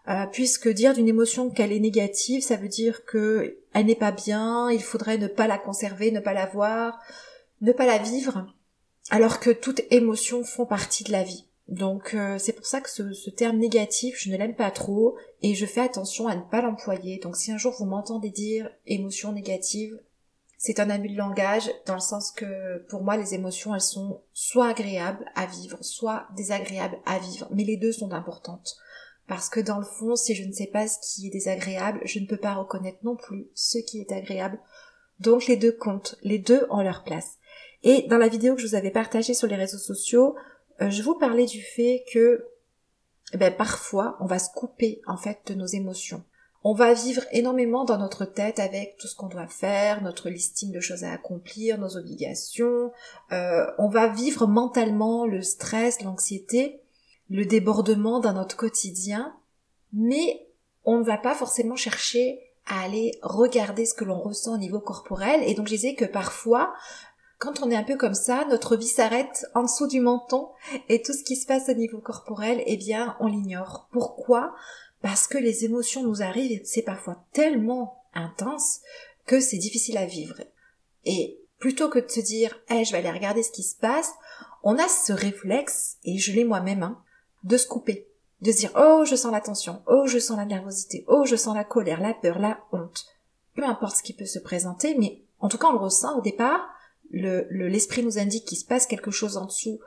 Euh, 0.09 0.25
puisque 0.29 0.67
dire 0.67 0.93
d'une 0.93 1.07
émotion 1.07 1.49
qu'elle 1.49 1.71
est 1.71 1.79
négative, 1.79 2.43
ça 2.43 2.57
veut 2.57 2.67
dire 2.67 3.05
que 3.05 3.59
elle 3.73 3.85
n'est 3.85 3.95
pas 3.95 4.11
bien, 4.11 4.69
il 4.69 4.83
faudrait 4.83 5.17
ne 5.17 5.27
pas 5.27 5.47
la 5.47 5.57
conserver, 5.57 6.11
ne 6.11 6.19
pas 6.19 6.33
la 6.33 6.45
voir, 6.45 6.99
ne 7.61 7.71
pas 7.71 7.85
la 7.85 7.97
vivre, 7.97 8.45
alors 9.09 9.39
que 9.39 9.49
toutes 9.49 9.79
émotions 9.89 10.43
font 10.43 10.65
partie 10.65 11.05
de 11.05 11.13
la 11.13 11.23
vie. 11.23 11.47
Donc 11.69 12.13
euh, 12.13 12.37
c'est 12.39 12.51
pour 12.51 12.65
ça 12.65 12.81
que 12.81 12.89
ce, 12.89 13.13
ce, 13.13 13.29
terme 13.29 13.55
négatif, 13.55 14.17
je 14.19 14.29
ne 14.29 14.35
l'aime 14.35 14.57
pas 14.57 14.69
trop 14.69 15.15
et 15.41 15.55
je 15.55 15.65
fais 15.65 15.79
attention 15.79 16.27
à 16.27 16.35
ne 16.35 16.41
pas 16.41 16.61
l'employer. 16.61 17.19
Donc 17.19 17.37
si 17.37 17.53
un 17.53 17.57
jour 17.57 17.73
vous 17.79 17.85
m'entendez 17.85 18.31
dire 18.31 18.69
émotion 18.85 19.31
négative, 19.31 19.97
c'est 20.65 20.79
un 20.79 20.89
abus 20.89 21.09
de 21.09 21.17
langage 21.17 21.69
dans 21.85 21.95
le 21.95 21.99
sens 21.99 22.31
que 22.31 22.77
pour 22.87 23.03
moi 23.03 23.17
les 23.17 23.33
émotions 23.33 23.75
elles 23.75 23.81
sont 23.81 24.21
soit 24.31 24.69
agréables 24.69 25.25
à 25.35 25.45
vivre, 25.45 25.77
soit 25.81 26.25
désagréables 26.37 26.99
à 27.05 27.19
vivre, 27.19 27.49
mais 27.51 27.65
les 27.65 27.75
deux 27.75 27.91
sont 27.91 28.13
importantes. 28.13 28.77
Parce 29.27 29.49
que 29.49 29.59
dans 29.59 29.77
le 29.77 29.85
fond, 29.85 30.15
si 30.15 30.35
je 30.35 30.45
ne 30.45 30.53
sais 30.53 30.67
pas 30.67 30.87
ce 30.87 30.99
qui 31.01 31.27
est 31.27 31.31
désagréable, 31.31 31.99
je 32.05 32.17
ne 32.19 32.27
peux 32.27 32.37
pas 32.37 32.53
reconnaître 32.53 32.99
non 33.03 33.17
plus 33.17 33.49
ce 33.53 33.77
qui 33.77 33.99
est 33.99 34.13
agréable. 34.13 34.57
Donc 35.19 35.47
les 35.47 35.57
deux 35.57 35.73
comptent, 35.73 36.15
les 36.23 36.39
deux 36.39 36.65
ont 36.69 36.81
leur 36.81 37.03
place. 37.03 37.39
Et 37.83 38.03
dans 38.03 38.17
la 38.17 38.29
vidéo 38.29 38.55
que 38.55 38.61
je 38.61 38.67
vous 38.67 38.75
avais 38.75 38.89
partagée 38.89 39.33
sur 39.33 39.49
les 39.49 39.57
réseaux 39.57 39.77
sociaux, 39.77 40.33
euh, 40.81 40.89
je 40.89 41.03
vous 41.03 41.15
parlais 41.15 41.45
du 41.45 41.61
fait 41.61 42.05
que 42.13 42.47
eh 43.33 43.37
ben, 43.37 43.53
parfois 43.53 44.15
on 44.21 44.27
va 44.27 44.39
se 44.39 44.49
couper 44.55 45.01
en 45.07 45.17
fait 45.17 45.39
de 45.45 45.55
nos 45.55 45.65
émotions 45.65 46.23
on 46.63 46.73
va 46.73 46.93
vivre 46.93 47.23
énormément 47.31 47.83
dans 47.83 47.97
notre 47.97 48.25
tête 48.25 48.59
avec 48.59 48.95
tout 48.97 49.07
ce 49.07 49.15
qu'on 49.15 49.27
doit 49.27 49.47
faire, 49.47 50.01
notre 50.01 50.29
listing 50.29 50.71
de 50.71 50.79
choses 50.79 51.03
à 51.03 51.11
accomplir, 51.11 51.77
nos 51.77 51.97
obligations. 51.97 52.91
Euh, 53.33 53.65
on 53.77 53.89
va 53.89 54.07
vivre 54.07 54.47
mentalement 54.47 55.25
le 55.25 55.41
stress, 55.41 56.01
l'anxiété, 56.01 56.81
le 57.29 57.45
débordement 57.45 58.19
dans 58.19 58.33
notre 58.33 58.55
quotidien, 58.55 59.35
mais 59.91 60.47
on 60.85 60.99
ne 60.99 61.03
va 61.03 61.17
pas 61.17 61.35
forcément 61.35 61.75
chercher 61.75 62.39
à 62.65 62.83
aller 62.83 63.11
regarder 63.21 63.85
ce 63.85 63.93
que 63.93 64.05
l'on 64.05 64.19
ressent 64.19 64.53
au 64.53 64.57
niveau 64.57 64.79
corporel. 64.79 65.43
Et 65.43 65.55
donc 65.55 65.67
je 65.67 65.75
disais 65.75 65.95
que 65.95 66.05
parfois, 66.05 66.73
quand 67.39 67.61
on 67.61 67.71
est 67.71 67.75
un 67.75 67.83
peu 67.83 67.97
comme 67.97 68.13
ça, 68.13 68.45
notre 68.49 68.77
vie 68.77 68.87
s'arrête 68.87 69.45
en 69.53 69.63
dessous 69.63 69.87
du 69.87 69.99
menton 69.99 70.47
et 70.87 71.01
tout 71.01 71.11
ce 71.11 71.25
qui 71.25 71.35
se 71.35 71.45
passe 71.45 71.67
au 71.67 71.73
niveau 71.73 71.99
corporel, 71.99 72.63
eh 72.65 72.77
bien, 72.77 73.17
on 73.19 73.27
l'ignore. 73.27 73.89
Pourquoi? 73.91 74.55
Parce 75.03 75.27
que 75.27 75.37
les 75.37 75.65
émotions 75.65 76.01
nous 76.01 76.23
arrivent 76.23 76.61
et 76.61 76.65
c'est 76.65 76.81
parfois 76.81 77.25
tellement 77.33 78.01
intense 78.15 78.79
que 79.25 79.41
c'est 79.41 79.57
difficile 79.57 79.97
à 79.97 80.05
vivre. 80.05 80.41
Et 81.03 81.41
plutôt 81.59 81.89
que 81.89 81.99
de 81.99 82.09
se 82.09 82.21
dire, 82.21 82.57
eh, 82.69 82.85
je 82.85 82.93
vais 82.93 82.99
aller 82.99 83.11
regarder 83.11 83.43
ce 83.43 83.51
qui 83.51 83.63
se 83.63 83.75
passe, 83.75 84.13
on 84.63 84.79
a 84.79 84.87
ce 84.87 85.11
réflexe, 85.11 85.97
et 86.05 86.17
je 86.17 86.31
l'ai 86.31 86.45
moi-même, 86.45 86.83
hein, 86.83 87.03
de 87.43 87.57
se 87.57 87.67
couper. 87.67 88.07
De 88.39 88.51
se 88.53 88.59
dire, 88.59 88.71
oh, 88.77 89.03
je 89.05 89.15
sens 89.15 89.33
la 89.33 89.41
tension, 89.41 89.83
oh, 89.87 90.07
je 90.07 90.19
sens 90.19 90.37
la 90.37 90.45
nervosité, 90.45 91.03
oh, 91.07 91.25
je 91.25 91.35
sens 91.35 91.53
la 91.53 91.65
colère, 91.65 91.99
la 91.99 92.13
peur, 92.13 92.39
la 92.39 92.59
honte. 92.71 93.05
Peu 93.55 93.65
importe 93.65 93.97
ce 93.97 94.03
qui 94.03 94.13
peut 94.13 94.25
se 94.25 94.39
présenter, 94.39 94.95
mais 94.97 95.21
en 95.39 95.49
tout 95.49 95.57
cas, 95.57 95.67
on 95.67 95.73
le 95.73 95.79
ressent 95.79 96.17
au 96.17 96.21
départ, 96.21 96.61
le, 97.11 97.45
l'esprit 97.67 98.03
nous 98.03 98.19
indique 98.19 98.45
qu'il 98.45 98.57
se 98.57 98.65
passe 98.65 98.87
quelque 98.87 99.11
chose 99.11 99.35
en 99.35 99.45
dessous 99.45 99.81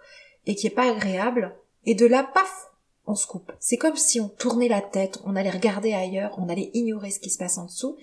et 0.45 0.55
qui 0.55 0.67
est 0.67 0.71
pas 0.71 0.91
agréable, 0.91 1.57
et 1.87 1.95
de 1.95 2.05
là, 2.05 2.23
paf, 2.23 2.71
on 3.07 3.15
se 3.15 3.27
coupe. 3.27 3.53
C'est 3.61 3.77
comme 3.77 3.97
si 3.97 4.21
on 4.21 4.29
tournait 4.29 4.69
la 4.69 4.83
tête, 4.83 5.21
on 5.25 5.37
allait 5.37 5.51
regarder 5.51 5.93
ailleurs, 5.93 6.35
on 6.39 6.49
allait 6.49 6.71
ignorer 6.75 7.11
ce 7.11 7.21
qui 7.21 7.31
se 7.31 7.39
passe 7.39 7.59
en 7.59 7.67
dessous. 7.67 7.97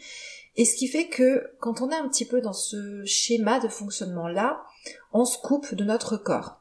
Et 0.56 0.66
ce 0.66 0.76
qui 0.76 0.88
fait 0.88 1.08
que 1.08 1.52
quand 1.60 1.82
on 1.82 1.90
est 1.90 1.96
un 1.96 2.08
petit 2.08 2.26
peu 2.26 2.42
dans 2.42 2.54
ce 2.54 3.04
schéma 3.06 3.60
de 3.60 3.68
fonctionnement-là, 3.68 4.62
on 5.12 5.26
se 5.26 5.38
coupe 5.38 5.74
de 5.74 5.84
notre 5.84 6.18
corps. 6.18 6.60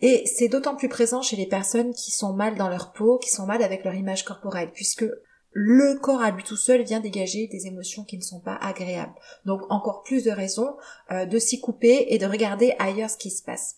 Et 0.00 0.24
c'est 0.26 0.48
d'autant 0.48 0.76
plus 0.76 0.88
présent 0.88 1.22
chez 1.22 1.36
les 1.36 1.46
personnes 1.46 1.92
qui 1.92 2.10
sont 2.10 2.32
mal 2.32 2.56
dans 2.56 2.68
leur 2.68 2.92
peau, 2.92 3.18
qui 3.18 3.30
sont 3.30 3.46
mal 3.46 3.62
avec 3.62 3.84
leur 3.84 3.94
image 3.94 4.24
corporelle, 4.24 4.70
puisque 4.72 5.06
le 5.52 5.98
corps 5.98 6.20
à 6.20 6.30
lui 6.30 6.44
tout 6.44 6.56
seul 6.56 6.82
vient 6.82 7.00
dégager 7.00 7.48
des 7.48 7.66
émotions 7.66 8.04
qui 8.04 8.16
ne 8.16 8.22
sont 8.22 8.40
pas 8.40 8.54
agréables. 8.56 9.14
Donc 9.44 9.62
encore 9.70 10.02
plus 10.02 10.24
de 10.24 10.30
raisons 10.30 10.76
euh, 11.10 11.26
de 11.26 11.38
s'y 11.38 11.60
couper 11.60 12.06
et 12.08 12.18
de 12.18 12.26
regarder 12.26 12.74
ailleurs 12.78 13.10
ce 13.10 13.16
qui 13.16 13.30
se 13.30 13.42
passe. 13.42 13.76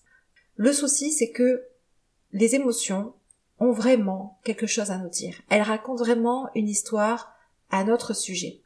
Le 0.57 0.73
souci, 0.73 1.12
c'est 1.12 1.31
que 1.31 1.64
les 2.33 2.55
émotions, 2.55 3.14
ont 3.61 3.73
vraiment 3.73 4.38
quelque 4.43 4.67
chose 4.67 4.90
à 4.90 4.99
nous 4.99 5.11
dire. 5.11 5.40
Elles 5.50 5.62
racontent 5.62 6.02
vraiment 6.02 6.49
une 6.55 6.69
histoire 6.69 7.33
à 7.71 7.85
notre 7.85 8.14
sujet. 8.14 8.62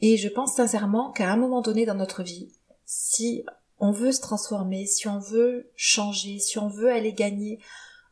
Et 0.00 0.16
je 0.16 0.28
pense 0.28 0.54
sincèrement 0.54 1.12
qu'à 1.12 1.30
un 1.30 1.36
moment 1.36 1.60
donné 1.60 1.86
dans 1.86 1.94
notre 1.94 2.22
vie, 2.22 2.52
si 2.84 3.44
on 3.78 3.92
veut 3.92 4.12
se 4.12 4.20
transformer, 4.20 4.86
si 4.86 5.06
on 5.06 5.18
veut 5.18 5.70
changer, 5.76 6.38
si 6.38 6.58
on 6.58 6.68
veut 6.68 6.90
aller 6.90 7.12
gagner 7.12 7.60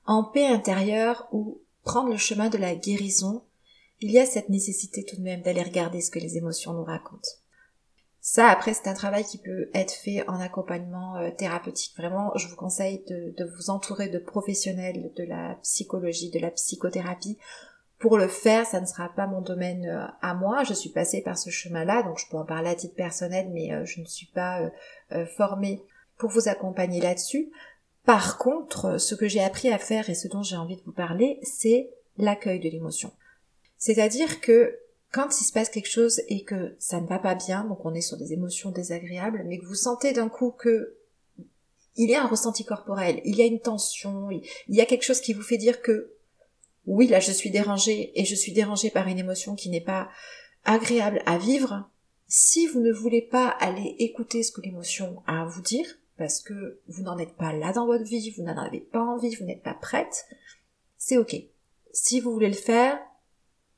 en 0.05 0.23
paix 0.23 0.47
intérieure 0.47 1.26
ou 1.33 1.61
prendre 1.83 2.11
le 2.11 2.16
chemin 2.16 2.50
de 2.50 2.59
la 2.59 2.75
guérison, 2.75 3.43
il 4.00 4.11
y 4.11 4.19
a 4.19 4.26
cette 4.26 4.50
nécessité 4.50 5.05
tout 5.05 5.16
de 5.16 5.23
même 5.23 5.43
d'aller 5.43 5.62
regarder 5.62 6.00
ce 6.00 6.11
que 6.11 6.19
les 6.19 6.37
émotions 6.37 6.75
nous 6.75 6.85
racontent. 6.85 7.31
Ça, 8.28 8.49
après, 8.49 8.75
c'est 8.75 8.88
un 8.88 8.95
travail 8.95 9.23
qui 9.23 9.38
peut 9.38 9.71
être 9.73 9.92
fait 9.92 10.28
en 10.28 10.40
accompagnement 10.40 11.14
euh, 11.14 11.30
thérapeutique. 11.30 11.97
Vraiment, 11.97 12.33
je 12.35 12.49
vous 12.49 12.56
conseille 12.56 13.04
de, 13.09 13.45
vous 13.56 13.71
entourer 13.71 14.09
de 14.09 14.18
professionnels 14.18 15.12
de 15.14 15.23
la 15.23 15.56
psychologie, 15.62 16.30
de 16.30 16.40
la 16.40 16.50
psychothérapie. 16.50 17.38
Pour 18.00 18.18
le 18.18 18.26
faire, 18.26 18.66
ça 18.66 18.80
ne 18.80 18.87
sera 18.87 19.11
pas 19.11 19.28
mon 19.28 19.42
domaine 19.42 19.87
euh, 19.87 20.06
à 20.23 20.35
moi. 20.35 20.64
Je 20.64 20.75
suis 20.75 20.90
passée 20.90 21.23
par 21.23 21.38
ce 21.38 21.50
chemin-là, 21.50 22.02
donc 22.02 22.18
je 22.18 22.28
peux 22.28 22.37
en 22.37 22.45
parler 22.45 22.71
à 22.71 22.75
titre 22.75 22.97
personnel, 22.97 23.49
mais 23.52 23.73
euh, 23.73 23.85
je 23.85 24.00
ne 24.00 24.06
suis 24.06 24.26
pas 24.26 24.73
formée 25.37 25.85
pour 26.18 26.28
vous 26.28 26.49
accompagner 26.49 27.00
là-dessus. 27.00 27.52
Par 28.04 28.38
contre, 28.38 28.99
ce 28.99 29.14
que 29.14 29.28
j'ai 29.28 29.40
appris 29.40 29.73
à 29.73 29.78
faire 29.78 30.11
et 30.11 30.16
ce 30.16 30.26
dont 30.26 30.42
j'ai 30.42 30.56
envie 30.56 30.76
de 30.76 30.83
vous 30.85 30.92
parler, 30.92 31.38
c'est 31.45 31.90
l'accueil 32.16 32.59
de 32.59 32.71
l'émotion. 32.71 33.12
C'est-à-dire 33.78 34.40
que 34.40 34.76
quand 35.17 35.41
il 35.41 35.45
se 35.45 35.53
passe 35.53 35.71
quelque 35.71 35.89
chose 35.89 36.21
et 36.29 36.45
que 36.45 36.77
ça 36.79 37.01
ne 37.01 37.07
va 37.07 37.19
pas 37.19 37.35
bien, 37.35 37.65
donc 37.65 37.87
on 37.87 37.95
est 37.95 38.03
sur 38.03 38.19
des 38.19 38.35
émotions 38.35 38.71
désagréables, 38.71 39.45
mais 39.47 39.59
que 39.59 39.65
vous 39.65 39.75
sentez 39.75 40.13
d'un 40.13 40.29
coup 40.29 40.51
que 40.51 40.95
il 41.97 42.11
y 42.11 42.15
a 42.15 42.23
un 42.23 42.27
ressenti 42.27 42.67
corporel, 42.67 43.23
il 43.25 43.35
y 43.35 43.41
a 43.41 43.47
une 43.47 43.61
tension, 43.61 44.31
il 44.31 44.45
y 44.69 44.83
a 44.83 44.85
quelque 44.85 45.05
chose 45.05 45.23
qui 45.23 45.33
vous 45.33 45.41
fait 45.41 45.57
dire 45.57 45.81
que 45.81 46.13
oui, 46.85 47.07
là 47.07 47.19
je 47.19 47.33
suis 47.33 47.51
dérangée 47.51 48.13
et 48.21 48.27
je 48.27 48.35
suis 48.35 48.53
dérangée 48.53 48.91
par 48.91 49.09
une 49.09 49.19
émotion 49.19 49.55
qui 49.55 49.71
n'est 49.71 49.81
pas 49.81 50.11
agréable 50.65 51.23
à 51.25 51.39
vivre. 51.39 51.89
Si 52.29 52.67
vous 52.67 52.81
ne 52.81 52.93
voulez 52.93 53.23
pas 53.23 53.49
aller 53.49 53.97
écouter 53.99 54.43
ce 54.43 54.53
que 54.53 54.61
l'émotion 54.61 55.23
a 55.27 55.45
à 55.45 55.47
vous 55.47 55.63
dire, 55.63 55.87
parce 56.19 56.43
que 56.43 56.79
vous 56.89 57.03
n'en 57.03 57.17
êtes 57.17 57.37
pas 57.37 57.55
là 57.55 57.73
dans 57.73 57.87
votre 57.87 58.05
vie, 58.05 58.35
vous 58.37 58.43
n'en 58.43 58.59
avez 58.59 58.81
pas 58.81 59.03
envie, 59.03 59.35
vous 59.35 59.47
n'êtes 59.47 59.63
pas 59.63 59.73
prête, 59.73 60.27
c'est 60.99 61.17
ok. 61.17 61.37
Si 61.95 62.21
vous 62.21 62.33
voulez 62.35 62.49
le 62.49 62.53
faire, 62.53 62.99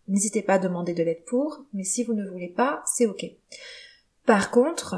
N'hésitez 0.08 0.42
pas 0.42 0.54
à 0.54 0.58
demander 0.58 0.94
de 0.94 1.02
l'aide 1.02 1.24
pour, 1.26 1.64
mais 1.72 1.84
si 1.84 2.02
vous 2.02 2.14
ne 2.14 2.28
voulez 2.28 2.48
pas, 2.48 2.82
c'est 2.86 3.06
ok. 3.06 3.26
Par 4.24 4.50
contre, 4.50 4.96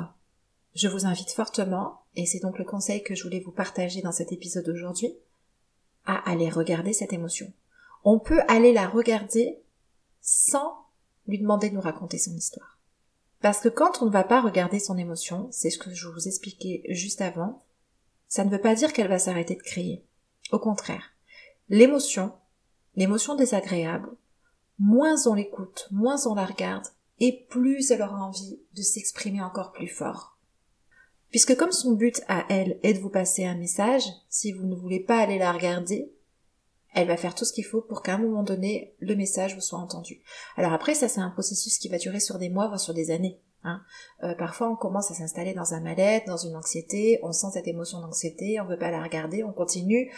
je 0.75 0.89
vous 0.89 1.05
invite 1.05 1.33
fortement, 1.33 2.03
et 2.15 2.27
c'est 2.27 2.41
donc 2.41 2.59
le 2.59 2.65
conseil 2.65 3.03
que 3.03 3.15
je 3.15 3.25
voulais 3.25 3.41
vous 3.41 3.51
partager 3.51 4.03
dans 4.03 4.13
cet 4.13 4.33
épisode 4.33 4.69
aujourd'hui, 4.69 5.15
à 6.07 6.31
aller 6.31 6.49
regarder 6.49 6.93
cette 6.93 7.13
émotion. 7.13 7.53
On 8.05 8.19
peut 8.19 8.41
aller 8.49 8.73
la 8.73 8.89
regarder 8.89 9.61
sans 10.21 10.75
lui 11.27 11.39
demander 11.39 11.71
de 11.71 11.75
nous 11.75 11.81
raconter 11.81 12.19
son 12.19 12.35
histoire. 12.35 12.79
Parce 13.41 13.61
que 13.61 13.69
quand 13.69 14.03
on 14.03 14.07
ne 14.07 14.11
va 14.11 14.25
pas 14.25 14.41
regarder 14.41 14.79
son 14.79 14.97
émotion, 14.97 15.49
c'est 15.51 15.71
ce 15.71 15.79
que 15.79 15.93
je 15.93 16.09
vous 16.09 16.29
expliquais 16.29 16.83
juste 16.89 17.21
avant, 17.21 17.65
ça 18.29 18.45
ne 18.45 18.51
veut 18.51 18.61
pas 18.61 18.75
dire 18.75 18.93
qu'elle 18.93 19.09
va 19.09 19.19
s'arrêter 19.19 19.55
de 19.55 19.63
crier. 19.63 20.05
Au 20.53 20.59
contraire, 20.59 21.13
l'émotion, 21.69 22.33
l'émotion 22.97 23.35
désagréable, 23.35 24.09
moins 24.81 25.27
on 25.27 25.35
l'écoute, 25.35 25.87
moins 25.93 26.27
on 26.27 26.35
la 26.35 26.47
regarde, 26.47 26.87
et 27.21 27.47
plus 27.49 27.91
elle 27.91 28.03
aura 28.03 28.25
envie 28.25 28.59
de 28.75 28.83
s'exprimer 28.83 29.43
encore 29.43 29.73
plus 29.73 29.89
fort. 29.89 30.39
Puisque 31.31 31.57
comme 31.57 31.71
son 31.71 31.93
but 31.93 32.23
à 32.27 32.45
elle 32.49 32.81
est 32.83 32.95
de 32.95 32.99
vous 32.99 33.11
passer 33.11 33.45
un 33.45 33.57
message, 33.57 34.03
si 34.29 34.53
vous 34.53 34.67
ne 34.67 34.75
voulez 34.75 35.01
pas 35.01 35.19
aller 35.19 35.39
la 35.39 35.53
regarder, 35.53 36.13
elle 36.93 37.07
va 37.07 37.17
faire 37.17 37.37
tout 37.37 37.45
ce 37.45 37.53
qu'il 37.53 37.65
faut 37.65 37.83
pour 37.83 38.03
qu'à 38.03 38.15
un 38.15 38.19
moment 38.19 38.43
donné, 38.43 38.97
le 38.99 39.15
message 39.15 39.55
vous 39.55 39.61
soit 39.61 39.79
entendu. 39.79 40.23
Alors 40.57 40.73
après, 40.73 40.95
ça 40.95 41.09
c'est 41.09 41.21
un 41.21 41.31
processus 41.31 41.79
qui 41.79 41.89
va 41.89 41.99
durer 41.99 42.19
sur 42.19 42.39
des 42.39 42.49
mois, 42.49 42.67
voire 42.67 42.81
sur 42.81 42.95
des 42.95 43.13
années. 43.13 43.41
Hein. 43.63 43.83
Euh, 44.25 44.35
parfois, 44.35 44.71
on 44.71 44.77
commence 44.77 45.11
à 45.11 45.15
s'installer 45.15 45.53
dans 45.53 45.75
un 45.75 45.81
mal-être, 45.81 46.27
dans 46.27 46.39
une 46.39 46.57
anxiété, 46.57 47.21
on 47.23 47.33
sent 47.33 47.49
cette 47.53 47.69
émotion 47.69 48.01
d'anxiété, 48.01 48.59
on 48.61 48.67
veut 48.67 48.79
pas 48.79 48.91
la 48.91 49.03
regarder, 49.03 49.45
on 49.45 49.53
continue, 49.53 50.11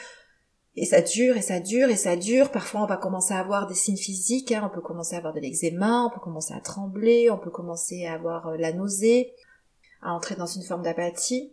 et 0.74 0.86
ça 0.86 1.02
dure, 1.02 1.36
et 1.36 1.42
ça 1.42 1.60
dure, 1.60 1.90
et 1.90 1.96
ça 1.96 2.16
dure. 2.16 2.50
Parfois, 2.50 2.82
on 2.82 2.86
va 2.86 2.96
commencer 2.96 3.34
à 3.34 3.40
avoir 3.40 3.66
des 3.66 3.74
signes 3.74 3.96
physiques, 3.96 4.52
hein. 4.52 4.68
on 4.70 4.74
peut 4.74 4.80
commencer 4.80 5.14
à 5.14 5.18
avoir 5.18 5.34
de 5.34 5.40
l'eczéma, 5.40 6.04
on 6.04 6.10
peut 6.10 6.20
commencer 6.20 6.54
à 6.54 6.60
trembler, 6.60 7.30
on 7.30 7.38
peut 7.38 7.50
commencer 7.50 8.06
à 8.06 8.14
avoir 8.14 8.48
euh, 8.48 8.56
la 8.56 8.72
nausée, 8.72 9.34
à 10.00 10.12
entrer 10.12 10.34
dans 10.34 10.46
une 10.46 10.62
forme 10.62 10.82
d'apathie 10.82 11.52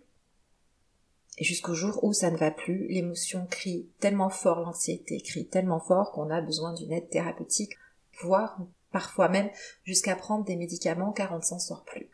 jusqu'au 1.40 1.74
jour 1.74 2.04
où 2.04 2.14
ça 2.14 2.32
ne 2.32 2.38
va 2.38 2.52
plus, 2.52 2.88
l'émotion 2.88 3.46
crie 3.50 3.88
tellement 4.00 4.30
fort, 4.30 4.60
l'anxiété 4.60 5.22
crie 5.22 5.48
tellement 5.48 5.80
fort 5.80 6.12
qu'on 6.12 6.30
a 6.30 6.42
besoin 6.42 6.74
d'une 6.74 6.92
aide 6.92 7.10
thérapeutique, 7.10 7.78
voire 8.22 8.60
parfois 8.92 9.30
même 9.30 9.50
jusqu'à 9.84 10.16
prendre 10.16 10.46
des 10.46 10.56
médicaments 10.56 11.12
car 11.12 11.32
on 11.34 11.38
ne 11.38 11.44
s'en 11.44 11.60
sort 11.60 11.84
plus. 11.86 12.10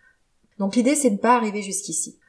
Donc 0.59 0.75
l'idée 0.75 0.95
c'est 0.95 1.09
de 1.09 1.15
ne 1.15 1.19
pas 1.19 1.35
arriver 1.35 1.61
jusqu'ici. 1.61 2.19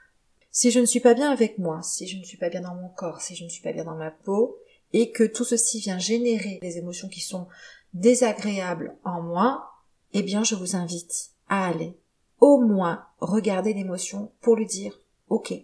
Si 0.51 0.71
je 0.71 0.81
ne 0.81 0.87
suis 0.87 1.01
pas 1.01 1.15
bien 1.15 1.31
avec 1.31 1.59
moi, 1.59 1.83
si 1.83 2.07
je 2.07 2.17
ne 2.17 2.25
suis 2.25 2.39
pas 2.39 2.49
bien 2.49 2.63
dans 2.63 2.75
mon 2.75 2.89
corps, 2.89 3.21
si 3.21 3.37
je 3.37 3.45
ne 3.45 3.49
suis 3.49 3.63
pas 3.63 3.73
bien 3.73 3.85
dans 3.85 3.97
ma 3.97 4.11
peau, 4.11 4.59
et 4.93 5.11
que 5.11 5.25
tout 5.25 5.45
ceci 5.45 5.81
vient 5.81 5.99
générer 5.99 6.59
des 6.63 6.79
émotions 6.79 7.09
qui 7.09 7.21
sont 7.21 7.47
désagréables 7.95 8.97
en 9.05 9.23
moi, 9.23 9.71
eh 10.13 10.23
bien 10.23 10.45
je 10.45 10.55
vous 10.55 10.77
invite 10.77 11.31
à 11.49 11.67
aller 11.67 11.97
au 12.41 12.61
moins 12.61 13.07
regarder 13.21 13.73
l'émotion 13.73 14.33
pour 14.41 14.57
lui 14.57 14.67
dire 14.67 15.01
ok, 15.29 15.55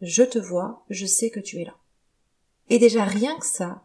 je 0.00 0.22
te 0.22 0.38
vois, 0.38 0.84
je 0.90 1.06
sais 1.06 1.30
que 1.30 1.40
tu 1.40 1.60
es 1.60 1.64
là. 1.64 1.76
Et 2.68 2.78
déjà 2.78 3.04
rien 3.04 3.36
que 3.38 3.46
ça, 3.46 3.84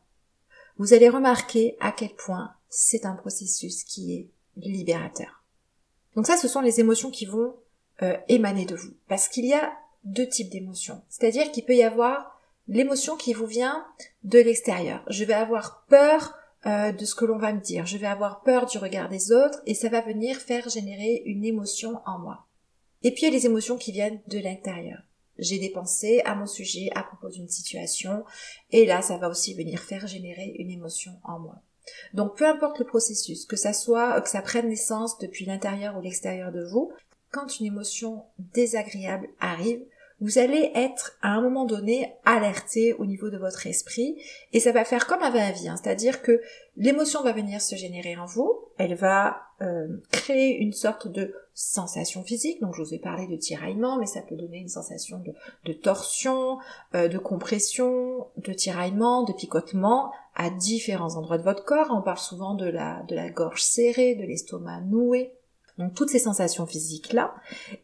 vous 0.78 0.94
allez 0.94 1.10
remarquer 1.10 1.76
à 1.80 1.92
quel 1.92 2.14
point 2.14 2.54
c'est 2.70 3.06
un 3.06 3.16
processus 3.16 3.84
qui 3.84 4.14
est 4.14 4.30
libérateur. 4.58 5.44
Donc 6.16 6.28
ça, 6.28 6.38
ce 6.38 6.48
sont 6.48 6.62
les 6.62 6.80
émotions 6.80 7.12
qui 7.12 7.26
vont 7.26 7.56
euh, 8.02 8.18
émaner 8.28 8.66
de 8.66 8.76
vous. 8.76 8.94
Parce 9.08 9.28
qu'il 9.28 9.46
y 9.46 9.54
a 9.54 9.74
deux 10.04 10.28
types 10.28 10.50
d'émotions. 10.50 11.02
C'est-à-dire 11.10 11.52
qu'il 11.52 11.66
peut 11.66 11.76
y 11.76 11.84
avoir 11.84 12.35
l'émotion 12.68 13.16
qui 13.16 13.34
vous 13.34 13.46
vient 13.46 13.86
de 14.24 14.40
l'extérieur. 14.40 15.04
Je 15.10 15.24
vais 15.24 15.34
avoir 15.34 15.86
peur 15.88 16.36
euh, 16.66 16.92
de 16.92 17.06
ce 17.06 17.16
que 17.16 17.26
l'on 17.26 17.38
va 17.38 17.54
me 17.54 17.62
dire. 17.62 17.86
Je 17.86 17.98
vais 17.98 18.08
avoir 18.08 18.42
peur 18.42 18.66
du 18.66 18.78
regard 18.78 19.10
des 19.10 19.32
autres 19.32 19.62
et 19.66 19.74
ça 19.74 19.90
va 19.90 20.02
venir 20.02 20.38
faire 20.38 20.68
générer 20.70 21.24
une 21.26 21.46
émotion 21.46 22.02
en 22.06 22.20
moi. 22.20 22.46
Et 23.04 23.12
puis 23.12 23.24
il 23.24 23.26
y 23.26 23.28
a 23.28 23.38
les 23.38 23.46
émotions 23.46 23.78
qui 23.78 23.92
viennent 23.92 24.22
de 24.28 24.40
l'intérieur 24.40 25.00
j'ai 25.38 25.60
des 25.60 25.70
pensées 25.70 26.22
à 26.26 26.36
mon 26.36 26.46
sujet 26.46 26.90
à 26.96 27.04
propos 27.04 27.30
d'une 27.30 27.50
situation 27.50 28.24
et 28.72 28.86
là 28.86 29.02
ça 29.02 29.18
va 29.18 29.30
aussi 29.30 29.54
venir 29.54 29.80
faire 29.80 30.08
générer 30.08 30.56
une 30.60 30.72
émotion 30.72 31.14
en 31.24 31.40
moi. 31.40 31.62
Donc 32.14 32.38
peu 32.38 32.48
importe 32.48 32.80
le 32.80 32.86
processus, 32.86 33.46
que 33.46 33.56
ça 33.56 33.74
soit 33.74 34.20
que 34.22 34.30
ça 34.30 34.42
prenne 34.42 34.70
naissance 34.70 35.18
depuis 35.20 35.46
l'intérieur 35.46 35.98
ou 35.98 36.02
l'extérieur 36.02 36.52
de 36.52 36.64
vous, 36.64 36.92
quand 37.32 37.60
une 37.60 37.68
émotion 37.68 38.24
désagréable 38.40 39.28
arrive, 39.40 39.84
vous 40.22 40.38
allez 40.38 40.72
être 40.76 41.18
à 41.22 41.30
un 41.30 41.42
moment 41.42 41.66
donné 41.66 42.14
alerté 42.24 42.94
au 42.94 43.06
niveau 43.06 43.30
de 43.30 43.38
votre 43.38 43.68
esprit 43.68 44.18
et 44.54 44.60
ça 44.60 44.72
va 44.72 44.86
faire 44.86 45.08
comme 45.08 45.22
un 45.22 45.30
va-et-vient, 45.30 45.74
hein. 45.74 45.80
c'est-à-dire 45.82 46.22
que 46.22 46.42
l'émotion 46.78 47.22
va 47.22 47.34
venir 47.34 47.62
se 47.62 47.76
générer 47.76 48.16
en 48.16 48.26
vous, 48.26 48.60
elle 48.78 48.96
va 48.96 49.42
euh, 49.62 49.88
créer 50.12 50.58
une 50.58 50.74
sorte 50.74 51.08
de 51.08 51.34
sensation 51.54 52.24
physique, 52.24 52.62
donc 52.62 52.76
je 52.76 52.82
vous 52.82 52.94
ai 52.94 53.00
parlé 53.00 53.28
de 53.28 53.36
tiraillement, 53.36 53.98
mais 53.98 54.06
ça 54.06 54.22
peut 54.22 54.36
donner 54.36 54.58
une 54.58 54.70
sensation 54.70 55.22
de, 55.66 55.74
torsion, 55.74 56.60
euh, 56.94 57.08
de 57.08 57.18
compression, 57.18 58.28
de 58.38 58.54
tiraillement, 58.54 59.24
de 59.24 59.34
picotement 59.34 60.12
à 60.36 60.50
différents 60.50 61.16
endroits 61.16 61.38
de 61.38 61.44
votre 61.44 61.64
corps, 61.64 61.88
on 61.92 62.02
parle 62.02 62.18
souvent 62.18 62.56
de 62.56 62.68
la, 62.68 63.04
de 63.08 63.16
la 63.16 63.30
gorge 63.30 63.64
serrée, 63.64 64.16
de 64.16 64.24
l'estomac 64.24 64.82
noué, 64.82 65.34
donc 65.78 65.94
toutes 65.94 66.10
ces 66.10 66.20
sensations 66.20 66.66
physiques-là. 66.66 67.36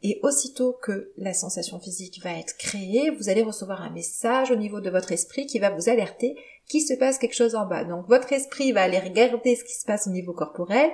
Et 0.01 0.19
aussitôt 0.23 0.73
que 0.73 1.11
la 1.17 1.33
sensation 1.33 1.79
physique 1.79 2.21
va 2.23 2.37
être 2.37 2.57
créée, 2.57 3.09
vous 3.09 3.29
allez 3.29 3.43
recevoir 3.43 3.81
un 3.81 3.89
message 3.89 4.51
au 4.51 4.55
niveau 4.55 4.79
de 4.79 4.89
votre 4.89 5.11
esprit 5.11 5.45
qui 5.45 5.59
va 5.59 5.69
vous 5.69 5.89
alerter 5.89 6.37
qu'il 6.67 6.81
se 6.81 6.93
passe 6.93 7.17
quelque 7.17 7.35
chose 7.35 7.55
en 7.55 7.65
bas. 7.65 7.83
Donc 7.83 8.07
votre 8.07 8.31
esprit 8.31 8.71
va 8.71 8.83
aller 8.83 8.99
regarder 8.99 9.55
ce 9.55 9.63
qui 9.63 9.73
se 9.73 9.85
passe 9.85 10.07
au 10.07 10.11
niveau 10.11 10.33
corporel 10.33 10.89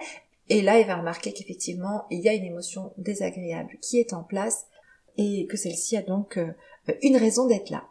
et 0.49 0.61
là 0.61 0.79
il 0.79 0.87
va 0.87 0.95
remarquer 0.95 1.33
qu'effectivement 1.33 2.05
il 2.09 2.21
y 2.21 2.29
a 2.29 2.33
une 2.33 2.45
émotion 2.45 2.93
désagréable 2.97 3.77
qui 3.81 3.99
est 3.99 4.13
en 4.13 4.23
place 4.23 4.65
et 5.17 5.45
que 5.47 5.57
celle-ci 5.57 5.97
a 5.97 6.01
donc 6.01 6.37
euh, 6.37 6.53
une 7.01 7.17
raison 7.17 7.47
d'être 7.47 7.69
là. 7.69 7.83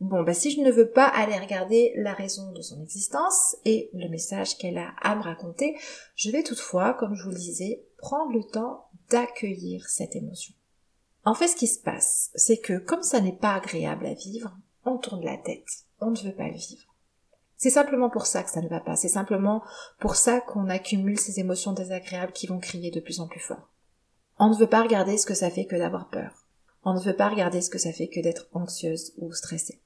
Bon, 0.00 0.24
bah 0.24 0.34
si 0.34 0.50
je 0.50 0.60
ne 0.60 0.70
veux 0.72 0.90
pas 0.90 1.06
aller 1.06 1.38
regarder 1.38 1.92
la 1.94 2.12
raison 2.12 2.50
de 2.50 2.60
son 2.60 2.82
existence 2.82 3.56
et 3.64 3.88
le 3.94 4.08
message 4.08 4.58
qu'elle 4.58 4.78
a 4.78 4.92
à 5.00 5.14
me 5.14 5.22
raconter, 5.22 5.76
je 6.16 6.30
vais 6.30 6.42
toutefois, 6.42 6.94
comme 6.94 7.14
je 7.14 7.22
vous 7.22 7.30
le 7.30 7.36
disais, 7.36 7.84
prendre 8.02 8.32
le 8.32 8.44
temps 8.44 8.88
d'accueillir 9.10 9.88
cette 9.88 10.16
émotion. 10.16 10.54
En 11.24 11.34
fait, 11.34 11.48
ce 11.48 11.56
qui 11.56 11.68
se 11.68 11.80
passe, 11.80 12.30
c'est 12.34 12.58
que 12.58 12.78
comme 12.78 13.02
ça 13.02 13.20
n'est 13.20 13.36
pas 13.36 13.54
agréable 13.54 14.06
à 14.06 14.14
vivre, 14.14 14.54
on 14.84 14.98
tourne 14.98 15.24
la 15.24 15.38
tête, 15.38 15.86
on 16.00 16.10
ne 16.10 16.18
veut 16.18 16.34
pas 16.34 16.48
le 16.48 16.56
vivre. 16.56 16.92
C'est 17.56 17.70
simplement 17.70 18.10
pour 18.10 18.26
ça 18.26 18.42
que 18.42 18.50
ça 18.50 18.60
ne 18.60 18.68
va 18.68 18.80
pas, 18.80 18.96
c'est 18.96 19.08
simplement 19.08 19.62
pour 20.00 20.16
ça 20.16 20.40
qu'on 20.40 20.68
accumule 20.68 21.18
ces 21.18 21.38
émotions 21.38 21.72
désagréables 21.72 22.32
qui 22.32 22.48
vont 22.48 22.58
crier 22.58 22.90
de 22.90 22.98
plus 22.98 23.20
en 23.20 23.28
plus 23.28 23.38
fort. 23.38 23.70
On 24.40 24.48
ne 24.48 24.56
veut 24.56 24.66
pas 24.66 24.82
regarder 24.82 25.16
ce 25.16 25.26
que 25.26 25.34
ça 25.34 25.50
fait 25.50 25.66
que 25.66 25.76
d'avoir 25.76 26.10
peur. 26.10 26.44
On 26.84 26.94
ne 26.94 27.00
veut 27.00 27.14
pas 27.14 27.28
regarder 27.28 27.60
ce 27.60 27.70
que 27.70 27.78
ça 27.78 27.92
fait 27.92 28.08
que 28.08 28.20
d'être 28.20 28.48
anxieuse 28.52 29.12
ou 29.18 29.32
stressée. 29.32 29.80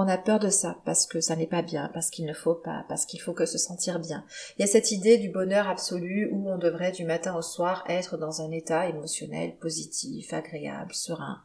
On 0.00 0.06
a 0.06 0.16
peur 0.16 0.38
de 0.38 0.48
ça 0.48 0.80
parce 0.84 1.08
que 1.08 1.20
ça 1.20 1.34
n'est 1.34 1.48
pas 1.48 1.60
bien, 1.60 1.90
parce 1.92 2.10
qu'il 2.10 2.24
ne 2.24 2.32
faut 2.32 2.54
pas, 2.54 2.84
parce 2.88 3.04
qu'il 3.04 3.20
faut 3.20 3.32
que 3.32 3.46
se 3.46 3.58
sentir 3.58 3.98
bien. 3.98 4.24
Il 4.56 4.60
y 4.60 4.64
a 4.64 4.68
cette 4.68 4.92
idée 4.92 5.18
du 5.18 5.28
bonheur 5.28 5.66
absolu 5.66 6.30
où 6.32 6.48
on 6.48 6.56
devrait 6.56 6.92
du 6.92 7.04
matin 7.04 7.34
au 7.36 7.42
soir 7.42 7.82
être 7.88 8.16
dans 8.16 8.40
un 8.40 8.52
état 8.52 8.88
émotionnel 8.88 9.56
positif, 9.56 10.32
agréable, 10.32 10.94
serein. 10.94 11.42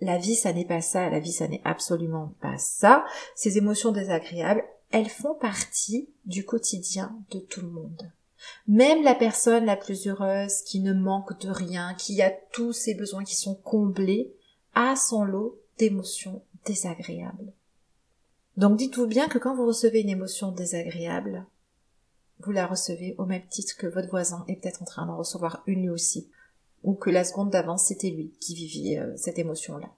la 0.00 0.16
vie, 0.16 0.36
ça 0.36 0.54
n'est 0.54 0.64
pas 0.64 0.80
ça. 0.80 1.10
La 1.10 1.20
vie, 1.20 1.34
ça 1.34 1.48
n'est 1.48 1.60
absolument 1.66 2.32
pas 2.40 2.56
ça. 2.56 3.04
Ces 3.34 3.58
émotions 3.58 3.92
désagréables, 3.92 4.64
elles 4.90 5.10
font 5.10 5.34
partie 5.34 6.08
du 6.24 6.46
quotidien 6.46 7.14
de 7.30 7.40
tout 7.40 7.60
le 7.60 7.68
monde. 7.68 8.10
Même 8.66 9.02
la 9.02 9.14
personne 9.14 9.66
la 9.66 9.76
plus 9.76 10.08
heureuse, 10.08 10.62
qui 10.62 10.80
ne 10.80 10.94
manque 10.94 11.38
de 11.40 11.50
rien, 11.50 11.92
qui 11.92 12.22
a 12.22 12.30
tous 12.30 12.72
ses 12.72 12.94
besoins 12.94 13.24
qui 13.24 13.36
sont 13.36 13.54
comblés, 13.54 14.34
a 14.74 14.96
son 14.96 15.24
lot 15.24 15.60
d'émotions 15.76 16.42
désagréables. 16.64 17.52
Donc 18.56 18.78
dites-vous 18.78 19.06
bien 19.06 19.28
que 19.28 19.38
quand 19.38 19.54
vous 19.54 19.66
recevez 19.66 20.00
une 20.00 20.08
émotion 20.08 20.50
désagréable, 20.50 21.44
vous 22.40 22.52
la 22.52 22.66
recevez 22.66 23.14
au 23.18 23.26
même 23.26 23.46
titre 23.48 23.76
que 23.76 23.86
votre 23.86 24.08
voisin 24.08 24.44
est 24.48 24.56
peut-être 24.56 24.82
en 24.82 24.86
train 24.86 25.06
d'en 25.06 25.16
recevoir 25.16 25.62
une 25.66 25.82
lui 25.82 25.90
aussi, 25.90 26.30
ou 26.82 26.94
que 26.94 27.10
la 27.10 27.24
seconde 27.24 27.50
d'avance 27.50 27.84
c'était 27.84 28.10
lui 28.10 28.32
qui 28.40 28.54
vivait 28.54 28.98
euh, 28.98 29.16
cette 29.16 29.38
émotion-là. 29.38 29.90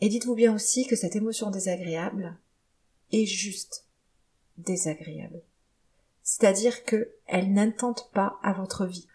Et 0.00 0.08
dites-vous 0.08 0.34
bien 0.34 0.54
aussi 0.54 0.86
que 0.86 0.96
cette 0.96 1.14
émotion 1.14 1.50
désagréable 1.50 2.36
est 3.12 3.26
juste 3.26 3.86
désagréable. 4.58 5.42
C'est-à-dire 6.22 6.84
que 6.84 7.12
elle 7.26 7.52
n'intente 7.52 8.10
pas 8.12 8.38
à 8.42 8.52
votre 8.52 8.86
vie. 8.86 9.06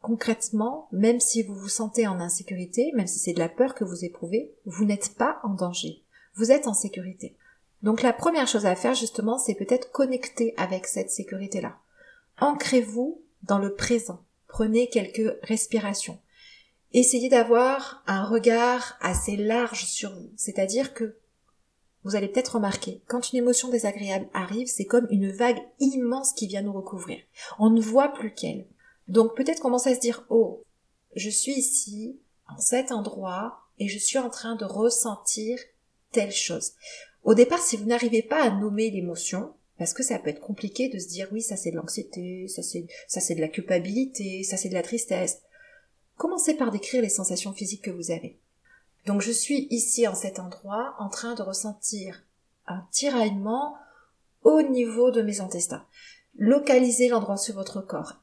Concrètement, 0.00 0.88
même 0.92 1.20
si 1.20 1.42
vous 1.42 1.54
vous 1.54 1.68
sentez 1.68 2.06
en 2.06 2.20
insécurité, 2.20 2.90
même 2.94 3.06
si 3.06 3.18
c'est 3.18 3.34
de 3.34 3.38
la 3.38 3.48
peur 3.48 3.74
que 3.74 3.84
vous 3.84 4.04
éprouvez, 4.04 4.54
vous 4.64 4.84
n'êtes 4.84 5.14
pas 5.16 5.40
en 5.42 5.50
danger. 5.50 6.02
Vous 6.34 6.52
êtes 6.52 6.66
en 6.66 6.74
sécurité. 6.74 7.36
Donc 7.82 8.02
la 8.02 8.12
première 8.12 8.48
chose 8.48 8.66
à 8.66 8.76
faire 8.76 8.94
justement, 8.94 9.38
c'est 9.38 9.54
peut-être 9.54 9.90
connecter 9.90 10.54
avec 10.56 10.86
cette 10.86 11.10
sécurité-là. 11.10 11.78
Ancrez-vous 12.40 13.22
dans 13.42 13.58
le 13.58 13.74
présent. 13.74 14.24
Prenez 14.48 14.88
quelques 14.88 15.38
respirations. 15.42 16.18
Essayez 16.92 17.28
d'avoir 17.28 18.02
un 18.06 18.24
regard 18.24 18.98
assez 19.00 19.36
large 19.36 19.84
sur 19.84 20.10
vous. 20.12 20.32
C'est-à-dire 20.36 20.92
que 20.92 21.16
vous 22.02 22.16
allez 22.16 22.28
peut-être 22.28 22.54
remarquer, 22.54 23.02
quand 23.06 23.30
une 23.30 23.38
émotion 23.38 23.68
désagréable 23.68 24.28
arrive, 24.32 24.66
c'est 24.66 24.86
comme 24.86 25.06
une 25.10 25.30
vague 25.30 25.60
immense 25.78 26.32
qui 26.32 26.46
vient 26.46 26.62
nous 26.62 26.72
recouvrir. 26.72 27.20
On 27.58 27.70
ne 27.70 27.80
voit 27.80 28.12
plus 28.12 28.32
qu'elle. 28.32 28.66
Donc 29.06 29.36
peut-être 29.36 29.60
commencer 29.60 29.90
à 29.90 29.94
se 29.94 30.00
dire, 30.00 30.24
oh, 30.30 30.64
je 31.14 31.28
suis 31.28 31.52
ici, 31.52 32.18
en 32.48 32.58
cet 32.58 32.90
endroit, 32.90 33.60
et 33.78 33.88
je 33.88 33.98
suis 33.98 34.18
en 34.18 34.30
train 34.30 34.56
de 34.56 34.64
ressentir 34.64 35.58
telle 36.12 36.32
chose. 36.32 36.72
Au 37.24 37.34
départ, 37.34 37.60
si 37.60 37.76
vous 37.76 37.84
n'arrivez 37.84 38.22
pas 38.22 38.42
à 38.42 38.50
nommer 38.50 38.90
l'émotion, 38.90 39.52
parce 39.78 39.94
que 39.94 40.02
ça 40.02 40.18
peut 40.18 40.30
être 40.30 40.40
compliqué 40.40 40.88
de 40.88 40.98
se 40.98 41.08
dire 41.08 41.28
oui, 41.32 41.42
ça 41.42 41.56
c'est 41.56 41.70
de 41.70 41.76
l'anxiété, 41.76 42.48
ça 42.48 42.62
c'est 42.62 42.86
ça 43.08 43.20
c'est 43.20 43.34
de 43.34 43.40
la 43.40 43.48
culpabilité, 43.48 44.42
ça 44.42 44.56
c'est 44.56 44.68
de 44.68 44.74
la 44.74 44.82
tristesse. 44.82 45.40
Commencez 46.16 46.54
par 46.54 46.70
décrire 46.70 47.02
les 47.02 47.08
sensations 47.08 47.54
physiques 47.54 47.84
que 47.84 47.90
vous 47.90 48.10
avez. 48.10 48.38
Donc 49.06 49.22
je 49.22 49.32
suis 49.32 49.66
ici 49.70 50.06
en 50.06 50.14
cet 50.14 50.38
endroit 50.38 50.94
en 50.98 51.08
train 51.08 51.34
de 51.34 51.42
ressentir 51.42 52.22
un 52.66 52.84
tiraillement 52.92 53.74
au 54.42 54.62
niveau 54.62 55.10
de 55.10 55.22
mes 55.22 55.40
intestins. 55.40 55.86
Localisez 56.36 57.08
l'endroit 57.08 57.36
sur 57.36 57.54
votre 57.54 57.80
corps. 57.80 58.16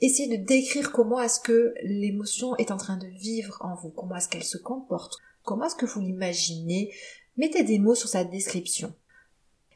Essayez 0.00 0.38
de 0.38 0.44
décrire 0.44 0.92
comment 0.92 1.20
est-ce 1.20 1.40
que 1.40 1.74
l'émotion 1.82 2.56
est 2.56 2.70
en 2.70 2.76
train 2.78 2.96
de 2.96 3.06
vivre 3.06 3.58
en 3.60 3.74
vous, 3.74 3.90
comment 3.90 4.16
est-ce 4.16 4.28
qu'elle 4.28 4.44
se 4.44 4.58
comporte, 4.58 5.18
comment 5.44 5.66
est-ce 5.66 5.74
que 5.76 5.86
vous 5.86 6.00
l'imaginez. 6.00 6.92
Mettez 7.36 7.62
des 7.62 7.78
mots 7.78 7.94
sur 7.94 8.08
sa 8.08 8.24
description. 8.24 8.92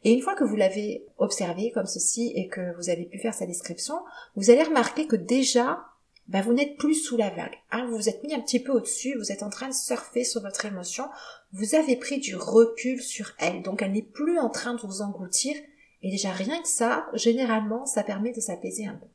Et 0.05 0.13
une 0.13 0.21
fois 0.21 0.35
que 0.35 0.45
vous 0.45 0.57
l'avez 0.57 1.07
observé 1.17 1.71
comme 1.73 1.87
ceci 1.87 2.33
et 2.37 2.49
que 2.49 2.77
vous 2.77 2.91
avez 2.91 3.07
pu 3.07 3.19
faire 3.19 3.33
sa 3.33 3.47
description, 3.47 3.95
vous 4.37 4.51
allez 4.51 4.63
remarquer 4.63 5.07
que 5.07 5.17
déjà, 5.17 5.83
ben 6.29 6.43
vous 6.43 6.53
n'êtes 6.53 6.77
plus 6.77 6.95
sous 6.95 7.17
la 7.17 7.31
vague. 7.31 7.57
Hein, 7.71 7.87
vous 7.87 7.97
vous 7.97 8.09
êtes 8.09 8.23
mis 8.23 8.35
un 8.35 8.41
petit 8.41 8.61
peu 8.61 8.73
au-dessus, 8.73 9.17
vous 9.17 9.33
êtes 9.33 9.43
en 9.43 9.51
train 9.51 9.69
de 9.69 9.75
surfer 9.75 10.25
sur 10.25 10.43
votre 10.43 10.67
émotion, 10.67 11.05
vous 11.53 11.75
avez 11.75 11.97
pris 11.97 12.19
du 12.19 12.37
recul 12.37 13.01
sur 13.01 13.33
elle, 13.39 13.63
donc 13.63 13.81
elle 13.81 13.93
n'est 13.93 14.03
plus 14.03 14.39
en 14.39 14.51
train 14.51 14.75
de 14.75 14.81
vous 14.81 15.01
engloutir, 15.01 15.57
et 16.03 16.11
déjà 16.11 16.33
rien 16.33 16.61
que 16.61 16.69
ça, 16.69 17.07
généralement, 17.15 17.87
ça 17.87 18.03
permet 18.03 18.33
de 18.33 18.41
s'apaiser 18.41 18.87
un 18.87 18.95
peu. 18.95 19.07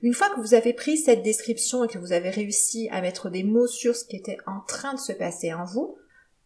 Une 0.00 0.14
fois 0.14 0.30
que 0.30 0.40
vous 0.40 0.54
avez 0.54 0.72
pris 0.72 0.96
cette 0.96 1.22
description 1.22 1.84
et 1.84 1.88
que 1.88 1.98
vous 1.98 2.12
avez 2.12 2.30
réussi 2.30 2.88
à 2.90 3.00
mettre 3.00 3.30
des 3.30 3.42
mots 3.42 3.66
sur 3.66 3.94
ce 3.94 4.04
qui 4.04 4.16
était 4.16 4.38
en 4.46 4.60
train 4.60 4.94
de 4.94 4.98
se 4.98 5.12
passer 5.12 5.52
en 5.52 5.64
vous, 5.64 5.96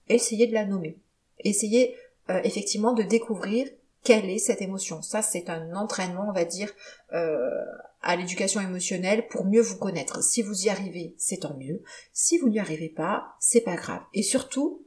essayez 0.08 0.46
de 0.46 0.54
la 0.54 0.64
nommer. 0.64 0.98
Essayez 1.44 1.96
euh, 2.30 2.40
effectivement 2.44 2.92
de 2.92 3.02
découvrir 3.02 3.68
quelle 4.04 4.30
est 4.30 4.38
cette 4.38 4.62
émotion. 4.62 5.02
Ça, 5.02 5.22
c'est 5.22 5.50
un 5.50 5.74
entraînement, 5.74 6.26
on 6.28 6.32
va 6.32 6.44
dire, 6.44 6.70
euh, 7.12 7.64
à 8.02 8.16
l'éducation 8.16 8.60
émotionnelle 8.60 9.26
pour 9.28 9.44
mieux 9.44 9.60
vous 9.60 9.76
connaître. 9.76 10.22
Si 10.22 10.42
vous 10.42 10.66
y 10.66 10.70
arrivez, 10.70 11.14
c'est 11.18 11.38
tant 11.38 11.56
mieux. 11.56 11.82
Si 12.12 12.38
vous 12.38 12.48
n'y 12.48 12.60
arrivez 12.60 12.88
pas, 12.88 13.34
c'est 13.40 13.60
pas 13.60 13.76
grave. 13.76 14.02
Et 14.14 14.22
surtout, 14.22 14.82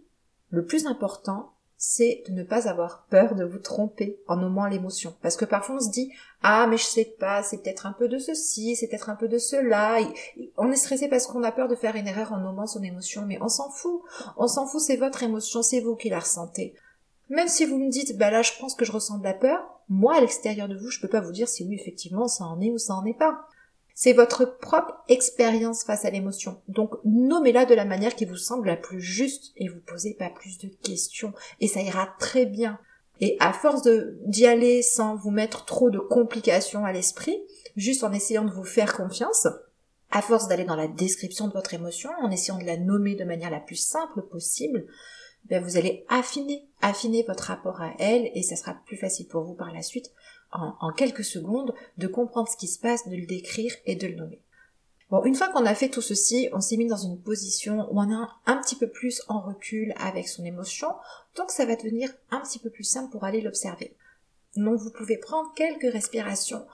le 0.50 0.66
plus 0.66 0.86
important, 0.86 1.54
c'est 1.84 2.22
de 2.28 2.34
ne 2.34 2.44
pas 2.44 2.70
avoir 2.70 3.08
peur 3.10 3.34
de 3.34 3.44
vous 3.44 3.58
tromper 3.58 4.20
en 4.28 4.38
nommant 4.38 4.68
l'émotion. 4.68 5.16
Parce 5.24 5.36
que 5.36 5.46
parfois 5.46 5.78
on 5.78 5.80
se 5.80 5.90
dit, 5.90 6.14
ah 6.44 6.68
mais 6.68 6.78
je 6.78 6.84
sais 6.84 7.16
pas, 7.20 7.42
c'est 7.42 7.58
peut-être 7.58 7.88
un 7.88 7.92
peu 7.92 8.08
de 8.08 8.20
ceci, 8.20 8.76
c'est 8.76 8.88
peut-être 8.88 9.10
un 9.10 9.16
peu 9.16 9.28
de 9.28 9.40
cela. 9.40 9.98
On 10.58 10.72
est 10.72 10.76
stressé 10.76 11.10
parce 11.10 11.26
qu'on 11.26 11.42
a 11.42 11.52
peur 11.52 11.68
de 11.68 11.74
faire 11.74 11.96
une 11.96 12.08
erreur 12.08 12.34
en 12.34 12.38
nommant 12.38 12.68
son 12.68 12.84
émotion, 12.84 13.24
mais 13.26 13.40
on 13.42 13.50
s'en 13.50 13.72
fout. 13.72 14.04
On 14.38 14.46
s'en 14.46 14.68
fout, 14.68 14.80
c'est 14.80 14.96
votre 14.96 15.24
émotion, 15.24 15.64
c'est 15.64 15.80
vous 15.80 15.96
qui 15.96 16.10
la 16.10 16.20
ressentez. 16.20 16.76
Même 17.30 17.48
si 17.48 17.66
vous 17.66 17.80
me 17.80 17.90
dites, 17.90 18.16
bah 18.16 18.30
là 18.30 18.44
je 18.44 18.52
pense 18.60 18.76
que 18.76 18.86
je 18.86 18.92
ressens 18.92 19.18
de 19.18 19.24
la 19.24 19.34
peur, 19.34 19.82
moi 19.90 20.18
à 20.18 20.22
l'extérieur 20.22 20.68
de 20.68 20.78
vous, 20.78 20.92
je 20.92 21.02
peux 21.02 21.08
pas 21.08 21.22
vous 21.22 21.32
dire 21.32 21.50
si 21.50 21.66
oui 21.66 21.74
effectivement 21.74 22.28
ça 22.28 22.44
en 22.44 22.62
est 22.62 22.70
ou 22.70 22.78
ça 22.78 22.94
en 22.94 23.06
est 23.06 23.18
pas. 23.18 23.48
C'est 24.04 24.14
votre 24.14 24.58
propre 24.58 24.96
expérience 25.10 25.84
face 25.84 26.06
à 26.06 26.10
l'émotion. 26.10 26.60
Donc 26.68 26.96
nommez-la 27.06 27.66
de 27.66 27.76
la 27.76 27.86
manière 27.86 28.16
qui 28.16 28.26
vous 28.26 28.36
semble 28.36 28.66
la 28.66 28.76
plus 28.76 29.00
juste 29.00 29.52
et 29.58 29.68
vous 29.68 29.80
posez 29.86 30.16
pas 30.16 30.32
plus 30.32 30.58
de 30.58 30.70
questions 30.70 31.34
et 31.60 31.68
ça 31.68 31.82
ira 31.82 32.10
très 32.18 32.48
bien. 32.48 32.80
Et 33.20 33.38
à 33.40 33.54
force 33.54 33.88
d'y 34.26 34.48
aller 34.48 34.82
sans 34.82 35.16
vous 35.18 35.30
mettre 35.30 35.66
trop 35.66 35.92
de 35.92 36.00
complications 36.00 36.84
à 36.84 36.92
l'esprit, 36.92 37.44
juste 37.76 38.04
en 38.04 38.12
essayant 38.12 38.44
de 38.44 38.50
vous 38.50 38.64
faire 38.64 38.96
confiance, 38.96 39.46
à 40.10 40.24
force 40.24 40.48
d'aller 40.48 40.66
dans 40.66 40.76
la 40.76 40.88
description 40.88 41.48
de 41.48 41.54
votre 41.54 41.76
émotion, 41.76 42.10
en 42.24 42.32
essayant 42.32 42.58
de 42.58 42.66
la 42.66 42.78
nommer 42.78 43.14
de 43.14 43.24
manière 43.24 43.52
la 43.52 43.60
plus 43.60 43.76
simple 43.76 44.24
possible, 44.24 44.88
ben 45.46 45.64
vous 45.64 45.78
allez 45.78 46.06
affiner, 46.10 46.68
affiner 46.82 47.24
votre 47.28 47.44
rapport 47.44 47.80
à 47.82 47.94
elle 48.00 48.32
et 48.34 48.42
ça 48.42 48.56
sera 48.56 48.74
plus 48.88 48.98
facile 48.98 49.28
pour 49.28 49.44
vous 49.44 49.54
par 49.54 49.72
la 49.72 49.84
suite 49.84 50.12
en, 50.52 50.92
quelques 50.92 51.24
secondes 51.24 51.74
de 51.98 52.08
comprendre 52.08 52.50
ce 52.50 52.58
qui 52.58 52.68
se 52.68 52.80
passe, 52.80 53.08
de 53.08 53.16
le 53.16 53.26
décrire 53.26 53.74
et 53.86 53.96
de 53.96 54.08
le 54.08 54.16
nommer. 54.16 54.42
Bon, 55.10 55.24
une 55.26 55.36
fois 55.36 55.50
qu'on 55.50 55.66
a 55.66 55.76
fait 55.76 55.90
tout 55.90 56.02
ceci, 56.02 56.50
on 56.54 56.62
s'est 56.62 56.78
mis 56.78 56.88
dans 56.88 56.98
une 56.98 57.20
position 57.20 57.88
où 57.92 58.00
on 58.00 58.10
est 58.10 58.28
un, 58.46 58.58
petit 58.58 58.76
peu 58.76 58.88
plus 58.88 59.22
en 59.28 59.42
recul 59.42 59.94
avec 59.98 60.28
son 60.28 60.46
émotion, 60.46 60.88
donc 61.36 61.52
ça 61.52 61.66
va 61.66 61.76
devenir 61.76 62.10
un 62.30 62.40
petit 62.40 62.60
peu 62.60 62.70
plus 62.70 62.86
simple 62.86 63.12
pour 63.12 63.26
aller 63.26 63.42
l'observer. 63.42 63.96
Donc 64.56 64.80
vous 64.80 64.92
pouvez 64.92 65.18
prendre 65.18 65.54
quelques 65.54 65.92
respirations 65.92 66.66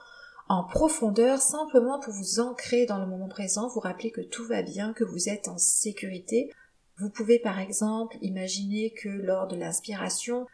en 0.48 0.64
profondeur 0.64 1.40
simplement 1.40 1.98
pour 1.98 2.12
vous 2.12 2.40
ancrer 2.40 2.86
dans 2.86 2.98
le 2.98 3.06
moment 3.06 3.28
présent, 3.28 3.68
vous 3.68 3.80
rappeler 3.80 4.10
que 4.10 4.20
tout 4.20 4.46
va 4.46 4.62
bien, 4.62 4.92
que 4.92 5.04
vous 5.04 5.28
êtes 5.28 5.48
en 5.48 5.58
sécurité. 5.58 6.52
Vous 6.98 7.10
pouvez 7.10 7.38
par 7.38 7.58
exemple 7.58 8.16
imaginer 8.22 8.90
que 8.90 9.08
lors 9.08 9.46
de 9.46 9.56
l'inspiration, 9.56 10.46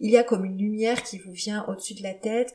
il 0.00 0.10
y 0.10 0.16
a 0.16 0.24
comme 0.24 0.44
une 0.44 0.58
lumière 0.58 1.02
qui 1.02 1.18
vous 1.18 1.32
vient 1.32 1.64
au-dessus 1.68 1.94
de 1.94 2.02
la 2.02 2.14
tête, 2.14 2.52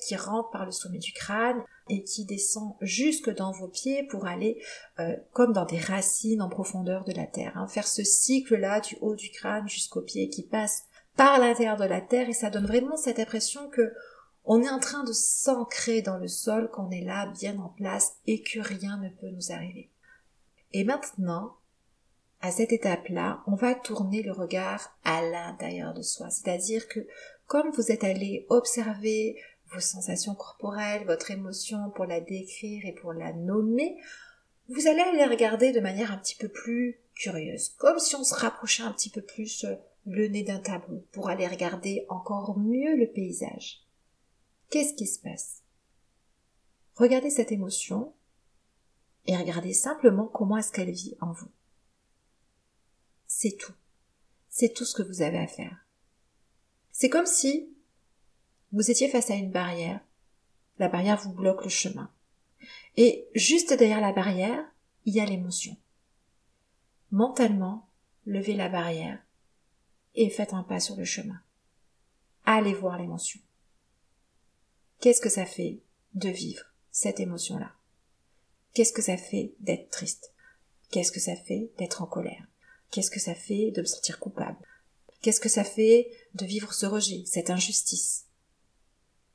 qui 0.00 0.16
rentre 0.16 0.50
par 0.50 0.64
le 0.64 0.72
sommet 0.72 0.98
du 0.98 1.12
crâne 1.12 1.62
et 1.88 2.02
qui 2.02 2.24
descend 2.24 2.74
jusque 2.80 3.30
dans 3.30 3.52
vos 3.52 3.68
pieds 3.68 4.06
pour 4.06 4.26
aller 4.26 4.62
euh, 4.98 5.16
comme 5.32 5.52
dans 5.52 5.64
des 5.64 5.78
racines 5.78 6.42
en 6.42 6.48
profondeur 6.48 7.04
de 7.04 7.12
la 7.12 7.26
terre. 7.26 7.56
Hein. 7.56 7.68
Faire 7.68 7.86
ce 7.86 8.02
cycle-là 8.02 8.80
du 8.80 8.96
haut 9.00 9.14
du 9.14 9.30
crâne 9.30 9.68
jusqu'aux 9.68 10.02
pieds 10.02 10.28
qui 10.28 10.42
passe 10.42 10.84
par 11.16 11.38
l'intérieur 11.38 11.76
de 11.76 11.84
la 11.84 12.00
terre 12.00 12.28
et 12.28 12.32
ça 12.32 12.50
donne 12.50 12.66
vraiment 12.66 12.96
cette 12.96 13.18
impression 13.18 13.68
que 13.68 13.92
on 14.46 14.62
est 14.62 14.70
en 14.70 14.78
train 14.78 15.04
de 15.04 15.12
s'ancrer 15.12 16.02
dans 16.02 16.18
le 16.18 16.28
sol, 16.28 16.70
qu'on 16.70 16.90
est 16.90 17.00
là 17.00 17.32
bien 17.38 17.58
en 17.58 17.68
place 17.68 18.16
et 18.26 18.42
que 18.42 18.60
rien 18.60 18.98
ne 18.98 19.08
peut 19.08 19.30
nous 19.30 19.52
arriver. 19.52 19.90
Et 20.72 20.84
maintenant, 20.84 21.56
à 22.42 22.50
cette 22.50 22.72
étape-là, 22.72 23.42
on 23.46 23.54
va 23.54 23.74
tourner 23.74 24.22
le 24.22 24.32
regard 24.32 24.98
à 25.02 25.22
l'intérieur 25.22 25.94
de 25.94 26.02
soi. 26.02 26.28
C'est-à-dire 26.28 26.88
que 26.88 27.06
comme 27.46 27.70
vous 27.70 27.90
êtes 27.90 28.04
allé 28.04 28.44
observer 28.50 29.40
vos 29.74 29.80
sensations 29.80 30.34
corporelles, 30.34 31.06
votre 31.06 31.30
émotion 31.30 31.90
pour 31.90 32.06
la 32.06 32.20
décrire 32.20 32.84
et 32.86 32.92
pour 32.92 33.12
la 33.12 33.32
nommer, 33.32 34.00
vous 34.68 34.86
allez 34.86 35.04
les 35.16 35.26
regarder 35.26 35.72
de 35.72 35.80
manière 35.80 36.12
un 36.12 36.18
petit 36.18 36.36
peu 36.36 36.48
plus 36.48 36.98
curieuse, 37.14 37.70
comme 37.76 37.98
si 37.98 38.16
on 38.16 38.24
se 38.24 38.34
rapprochait 38.34 38.82
un 38.82 38.92
petit 38.92 39.10
peu 39.10 39.22
plus 39.22 39.64
euh, 39.64 39.74
le 40.06 40.28
nez 40.28 40.42
d'un 40.42 40.58
tableau 40.58 41.04
pour 41.12 41.28
aller 41.28 41.46
regarder 41.46 42.06
encore 42.08 42.58
mieux 42.58 42.96
le 42.96 43.06
paysage. 43.06 43.82
Qu'est-ce 44.70 44.94
qui 44.94 45.06
se 45.06 45.20
passe? 45.20 45.62
Regardez 46.96 47.30
cette 47.30 47.52
émotion 47.52 48.14
et 49.26 49.36
regardez 49.36 49.72
simplement 49.72 50.26
comment 50.26 50.56
est-ce 50.56 50.72
qu'elle 50.72 50.90
vit 50.90 51.16
en 51.20 51.32
vous. 51.32 51.50
C'est 53.26 53.56
tout. 53.56 53.72
C'est 54.48 54.72
tout 54.72 54.84
ce 54.84 54.94
que 54.94 55.02
vous 55.02 55.22
avez 55.22 55.38
à 55.38 55.46
faire. 55.46 55.86
C'est 56.92 57.08
comme 57.08 57.26
si 57.26 57.73
vous 58.74 58.90
étiez 58.90 59.08
face 59.08 59.30
à 59.30 59.34
une 59.34 59.52
barrière. 59.52 60.00
La 60.80 60.88
barrière 60.88 61.20
vous 61.20 61.32
bloque 61.32 61.62
le 61.62 61.70
chemin. 61.70 62.10
Et 62.96 63.28
juste 63.34 63.72
derrière 63.72 64.00
la 64.00 64.12
barrière, 64.12 64.64
il 65.04 65.14
y 65.14 65.20
a 65.20 65.24
l'émotion. 65.24 65.76
Mentalement, 67.12 67.88
levez 68.26 68.54
la 68.54 68.68
barrière 68.68 69.22
et 70.16 70.28
faites 70.28 70.54
un 70.54 70.64
pas 70.64 70.80
sur 70.80 70.96
le 70.96 71.04
chemin. 71.04 71.40
Allez 72.44 72.74
voir 72.74 72.98
l'émotion. 72.98 73.40
Qu'est-ce 75.00 75.20
que 75.20 75.28
ça 75.28 75.46
fait 75.46 75.78
de 76.14 76.28
vivre 76.28 76.64
cette 76.90 77.20
émotion-là? 77.20 77.72
Qu'est-ce 78.72 78.92
que 78.92 79.02
ça 79.02 79.16
fait 79.16 79.54
d'être 79.60 79.90
triste? 79.90 80.32
Qu'est-ce 80.90 81.12
que 81.12 81.20
ça 81.20 81.36
fait 81.36 81.70
d'être 81.78 82.02
en 82.02 82.06
colère? 82.06 82.48
Qu'est-ce 82.90 83.10
que 83.10 83.20
ça 83.20 83.36
fait 83.36 83.70
de 83.70 83.82
me 83.82 83.86
sentir 83.86 84.18
coupable? 84.18 84.58
Qu'est-ce 85.20 85.40
que 85.40 85.48
ça 85.48 85.62
fait 85.62 86.10
de 86.34 86.44
vivre 86.44 86.74
ce 86.74 86.86
rejet, 86.86 87.22
cette 87.24 87.50
injustice? 87.50 88.23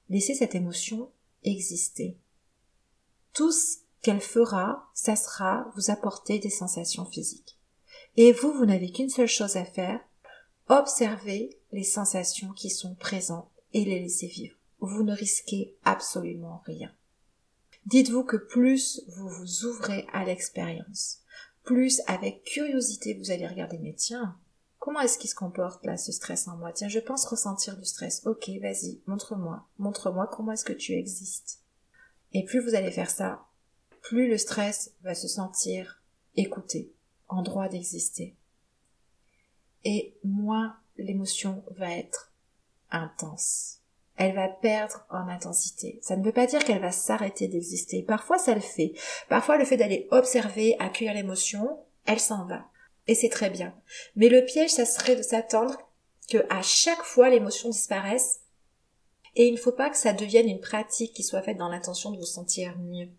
Laissez 0.10 0.34
cette 0.34 0.56
émotion 0.56 1.12
exister. 1.44 2.18
Tout 3.34 3.52
ce 3.52 3.78
qu'elle 4.02 4.22
fera, 4.22 4.90
ça 4.94 5.16
sera 5.16 5.72
vous 5.76 5.92
apporter 5.92 6.40
des 6.40 6.50
sensations 6.50 7.06
physiques. 7.06 7.58
Et 8.18 8.32
vous, 8.32 8.52
vous 8.54 8.66
n'avez 8.66 8.92
qu'une 8.92 9.10
seule 9.10 9.28
chose 9.28 9.56
à 9.56 9.66
faire, 9.66 10.00
observer 10.68 11.58
les 11.72 11.84
sensations 11.84 12.52
qui 12.54 12.70
sont 12.70 12.96
présentes 12.96 13.50
et 13.74 13.86
les 13.86 14.00
laisser 14.00 14.28
vivre. 14.28 14.56
Vous 14.80 15.04
ne 15.04 15.14
risquez 15.14 15.76
absolument 15.84 16.62
rien. 16.66 16.92
Dites-vous 17.86 18.24
que 18.24 18.38
plus 18.38 19.02
vous 19.08 19.30
vous 19.30 19.66
ouvrez 19.66 20.06
à 20.14 20.24
l'expérience, 20.26 21.22
plus 21.64 22.02
avec 22.08 22.44
curiosité 22.44 23.14
vous 23.14 23.32
allez 23.32 23.48
regarder, 23.48 23.78
mais 23.78 23.94
tiens, 23.94 24.38
Comment 24.80 25.02
est-ce 25.02 25.18
qu'il 25.18 25.30
se 25.30 25.36
comporte 25.36 25.86
là, 25.86 25.98
ce 25.98 26.12
stress 26.12 26.48
en 26.48 26.56
moi? 26.56 26.72
Tiens, 26.72 26.88
je 26.88 27.00
pense 27.00 27.26
ressentir 27.26 27.78
du 27.78 27.86
stress. 27.86 28.26
Ok, 28.26 28.50
vas-y, 28.62 29.02
montre-moi. 29.08 29.68
Montre-moi 29.78 30.28
comment 30.28 30.54
est-ce 30.54 30.66
que 30.66 30.74
tu 30.74 30.94
existes. 30.94 31.60
Et 32.34 32.46
plus 32.46 32.62
vous 32.62 32.76
allez 32.76 32.92
faire 32.92 33.10
ça, 33.10 33.46
plus 34.02 34.30
le 34.30 34.38
stress 34.38 34.94
va 35.02 35.16
se 35.16 35.28
sentir 35.28 36.02
écouté, 36.36 36.94
en 37.28 37.42
droit 37.42 37.68
d'exister. 37.68 38.38
Et 39.84 40.18
moins 40.24 40.78
l'émotion 40.98 41.64
va 41.78 41.92
être 41.92 42.32
intense. 42.92 43.80
elle 44.20 44.36
va 44.36 44.50
perdre 44.50 45.06
en 45.10 45.30
intensité. 45.30 45.98
Ça 46.04 46.18
ne 46.18 46.24
veut 46.24 46.34
pas 46.34 46.46
dire 46.46 46.64
qu'elle 46.66 46.82
va 46.82 46.92
s'arrêter 46.92 47.48
d'exister. 47.48 48.04
Parfois 48.04 48.38
ça 48.38 48.54
le 48.54 48.60
fait. 48.60 48.94
Parfois 49.30 49.58
le 49.58 49.64
fait 49.64 49.78
d'aller 49.78 50.10
observer, 50.12 50.76
accueillir 50.80 51.14
l'émotion, 51.14 51.80
elle 52.06 52.20
s'en 52.20 52.46
va. 52.46 52.66
Et 53.10 53.16
c'est 53.16 53.30
très 53.30 53.50
bien. 53.50 53.74
Mais 54.16 54.30
le 54.30 54.46
piège, 54.46 54.70
ça 54.70 54.86
serait 54.86 55.16
de 55.16 55.24
s'attendre 55.24 55.76
que 56.30 56.46
à 56.52 56.62
chaque 56.62 57.02
fois 57.02 57.32
l'émotion 57.32 57.70
disparaisse. 57.70 58.42
Et 59.36 59.48
il 59.48 59.54
ne 59.54 59.60
faut 59.60 59.72
pas 59.72 59.90
que 59.90 59.98
ça 59.98 60.14
devienne 60.14 60.48
une 60.48 60.60
pratique 60.60 61.16
qui 61.16 61.24
soit 61.24 61.42
faite 61.42 61.58
dans 61.58 61.70
l'intention 61.70 62.12
de 62.12 62.20
vous 62.20 62.26
sentir 62.28 62.78
mieux. 62.78 63.10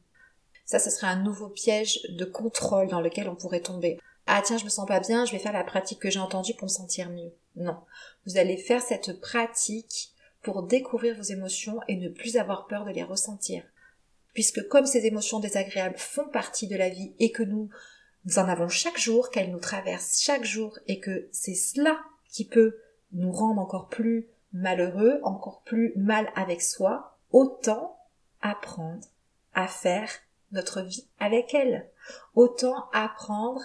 Ça, 0.64 0.78
ce 0.78 0.90
serait 0.90 1.08
un 1.08 1.20
nouveau 1.20 1.48
piège 1.48 2.02
de 2.08 2.24
contrôle 2.24 2.86
dans 2.86 3.00
lequel 3.00 3.28
on 3.28 3.34
pourrait 3.34 3.62
tomber. 3.62 3.98
Ah 4.28 4.40
tiens, 4.46 4.58
je 4.58 4.64
me 4.64 4.70
sens 4.70 4.86
pas 4.86 5.00
bien, 5.00 5.24
je 5.24 5.32
vais 5.32 5.40
faire 5.40 5.52
la 5.52 5.64
pratique 5.64 5.98
que 5.98 6.08
j'ai 6.10 6.20
entendue 6.20 6.54
pour 6.54 6.68
me 6.68 6.72
sentir 6.72 7.10
mieux. 7.10 7.32
Non. 7.56 7.76
Vous 8.26 8.38
allez 8.38 8.58
faire 8.58 8.82
cette 8.82 9.20
pratique 9.20 10.12
pour 10.40 10.62
découvrir 10.62 11.16
vos 11.16 11.22
émotions 11.22 11.80
et 11.88 11.96
ne 11.96 12.08
plus 12.08 12.36
avoir 12.36 12.68
peur 12.68 12.84
de 12.84 12.92
les 12.92 13.02
ressentir. 13.02 13.64
Puisque 14.34 14.68
comme 14.68 14.86
ces 14.86 15.06
émotions 15.06 15.40
désagréables 15.40 15.98
font 15.98 16.28
partie 16.28 16.68
de 16.68 16.76
la 16.76 16.90
vie 16.90 17.12
et 17.18 17.32
que 17.32 17.42
nous, 17.42 17.70
nous 18.24 18.38
en 18.38 18.48
avons 18.48 18.68
chaque 18.68 18.98
jour, 18.98 19.30
qu'elles 19.30 19.50
nous 19.50 19.60
traversent 19.60 20.20
chaque 20.20 20.44
jour 20.44 20.78
et 20.86 21.00
que 21.00 21.28
c'est 21.32 21.54
cela 21.54 21.98
qui 22.28 22.44
peut 22.44 22.78
nous 23.12 23.32
rendre 23.32 23.60
encore 23.60 23.88
plus 23.88 24.28
malheureux, 24.52 25.20
encore 25.22 25.62
plus 25.62 25.92
mal 25.96 26.30
avec 26.36 26.62
soi, 26.62 27.16
autant 27.32 27.98
apprendre 28.42 29.06
à 29.54 29.66
faire 29.66 30.10
notre 30.52 30.82
vie 30.82 31.06
avec 31.18 31.54
elles. 31.54 31.88
Autant 32.34 32.88
apprendre 32.92 33.62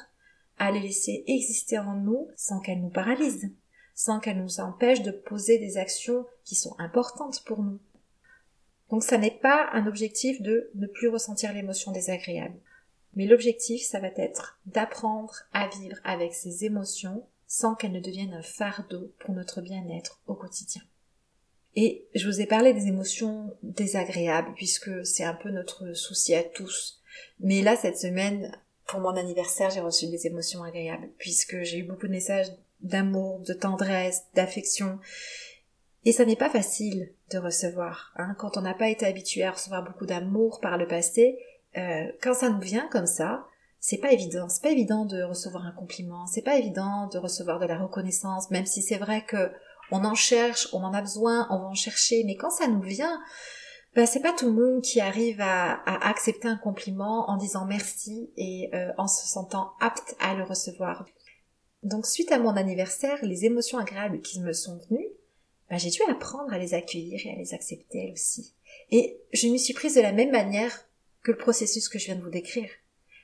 à 0.58 0.72
les 0.72 0.80
laisser 0.80 1.24
exister 1.28 1.78
en 1.78 1.96
nous 1.96 2.30
sans 2.36 2.60
qu'elles 2.60 2.82
nous 2.82 2.89
paralysent, 2.89 3.50
sans 3.94 4.20
qu'elles 4.20 4.41
nous 4.41 4.60
empêchent 4.60 5.02
de 5.02 5.12
poser 5.12 5.58
des 5.58 5.78
actions 5.78 6.26
qui 6.44 6.56
sont 6.56 6.76
importantes 6.80 7.44
pour 7.46 7.62
nous. 7.62 7.80
Donc 8.89 9.04
ça 9.04 9.18
n'est 9.18 9.32
pas 9.32 9.70
un 9.74 9.88
objectif 9.88 10.41
de 10.41 10.70
ne 10.76 10.88
plus 10.88 11.08
ressentir 11.08 11.52
l'émotion 11.54 11.91
désagréable. 11.91 12.56
Mais 13.15 13.25
l'objectif, 13.25 13.84
ça 13.84 13.99
va 13.99 14.10
être 14.15 14.60
d'apprendre 14.65 15.34
à 15.54 15.67
vivre 15.67 15.97
avec 16.04 16.34
ces 16.34 16.65
émotions 16.65 17.25
sans 17.47 17.75
qu'elles 17.75 17.91
ne 17.91 17.99
deviennent 17.99 18.34
un 18.34 18.41
fardeau 18.41 19.13
pour 19.19 19.34
notre 19.34 19.62
bien-être 19.62 20.21
au 20.28 20.36
quotidien. 20.36 20.82
Et 21.75 22.08
je 22.15 22.28
vous 22.28 22.41
ai 22.41 22.45
parlé 22.45 22.73
des 22.73 22.88
émotions 22.88 23.56
désagréables 23.62 24.54
puisque 24.56 25.06
c'est 25.06 25.23
un 25.23 25.34
peu 25.34 25.49
notre 25.49 25.93
souci 25.93 26.34
à 26.34 26.43
tous. 26.43 27.01
Mais 27.39 27.62
là, 27.62 27.75
cette 27.75 27.97
semaine, 27.97 28.51
pour 28.88 28.99
mon 28.99 29.15
anniversaire, 29.15 29.69
j'ai 29.69 29.82
reçu 29.82 30.08
des 30.08 30.28
émotions 30.28 30.63
agréables 30.63 31.10
puisque 31.17 31.63
j'ai 31.63 31.80
eu 31.80 31.84
beaucoup 31.84 32.08
de 32.08 32.12
messages 32.12 32.47
d'amour, 32.82 33.39
de 33.39 33.54
tendresse, 33.54 34.23
d'affection. 34.36 34.99
Et 36.06 36.12
ça 36.12 36.25
n'est 36.25 36.36
pas 36.36 36.49
facile 36.49 37.13
de 37.32 37.38
recevoir. 37.38 38.13
Hein. 38.15 38.36
Quand 38.38 38.58
on 38.58 38.62
n'a 38.62 38.73
pas 38.75 38.89
été 38.89 39.06
habitué 39.06 39.43
à 39.43 39.51
recevoir 39.51 39.84
beaucoup 39.84 40.06
d'amour 40.06 40.60
par 40.62 40.78
le 40.78 40.88
passé, 40.88 41.39
euh, 41.78 42.12
quand 42.22 42.34
ça 42.34 42.50
nous 42.50 42.62
vient 42.62 42.88
comme 42.92 43.08
ça, 43.08 43.46
c'est 43.80 43.98
pas 43.98 44.12
évident. 44.12 44.50
C'est 44.50 44.64
pas 44.64 44.72
évident 44.72 45.06
de 45.06 45.22
recevoir 45.22 45.66
un 45.66 45.72
compliment. 45.72 46.26
C'est 46.26 46.42
pas 46.42 46.58
évident 46.58 47.08
de 47.08 47.18
recevoir 47.18 47.60
de 47.60 47.66
la 47.66 47.78
reconnaissance, 47.78 48.50
même 48.50 48.66
si 48.66 48.82
c'est 48.82 48.98
vrai 48.98 49.24
que 49.26 49.52
on 49.92 50.04
en 50.04 50.16
cherche, 50.16 50.68
on 50.74 50.84
en 50.84 50.94
a 50.94 51.02
besoin, 51.02 51.48
on 51.52 51.60
va 51.60 51.66
en 51.66 51.76
chercher, 51.76 52.24
mais 52.26 52.36
quand 52.36 52.50
ça 52.50 52.68
nous 52.68 52.82
vient, 52.82 53.22
ben, 53.96 54.06
c'est 54.06 54.22
pas 54.22 54.34
tout 54.34 54.48
le 54.48 54.52
monde 54.52 54.82
qui 54.82 55.00
arrive 55.00 55.40
à, 55.40 55.82
accepter 56.08 56.48
un 56.48 56.58
compliment 56.58 57.30
en 57.30 57.38
disant 57.38 57.66
merci 57.66 58.32
et 58.36 58.70
euh, 58.74 58.92
en 58.98 59.08
se 59.08 59.28
sentant 59.28 59.72
apte 59.80 60.16
à 60.20 60.34
le 60.34 60.44
recevoir. 60.44 61.06
Donc 61.84 62.06
suite 62.06 62.32
à 62.32 62.40
mon 62.40 62.58
anniversaire, 62.58 63.20
les 63.24 63.46
émotions 63.46 63.78
agréables 63.78 64.22
qui 64.22 64.42
me 64.42 64.52
sont 64.52 64.80
venues, 64.90 65.08
ben, 65.70 65.78
j'ai 65.78 65.90
dû 65.90 66.02
apprendre 66.10 66.52
à 66.52 66.58
les 66.58 66.74
accueillir 66.74 67.22
et 67.26 67.32
à 67.32 67.36
les 67.36 67.54
accepter 67.54 68.00
elles 68.00 68.14
aussi. 68.14 68.54
Et 68.92 69.22
je 69.32 69.48
m'y 69.48 69.60
suis 69.60 69.74
prise 69.74 69.96
de 69.96 70.02
la 70.02 70.12
même 70.12 70.32
manière 70.32 70.85
que 71.26 71.32
le 71.32 71.38
processus 71.38 71.90
que 71.90 71.98
je 71.98 72.06
viens 72.06 72.16
de 72.16 72.22
vous 72.22 72.30
décrire. 72.30 72.70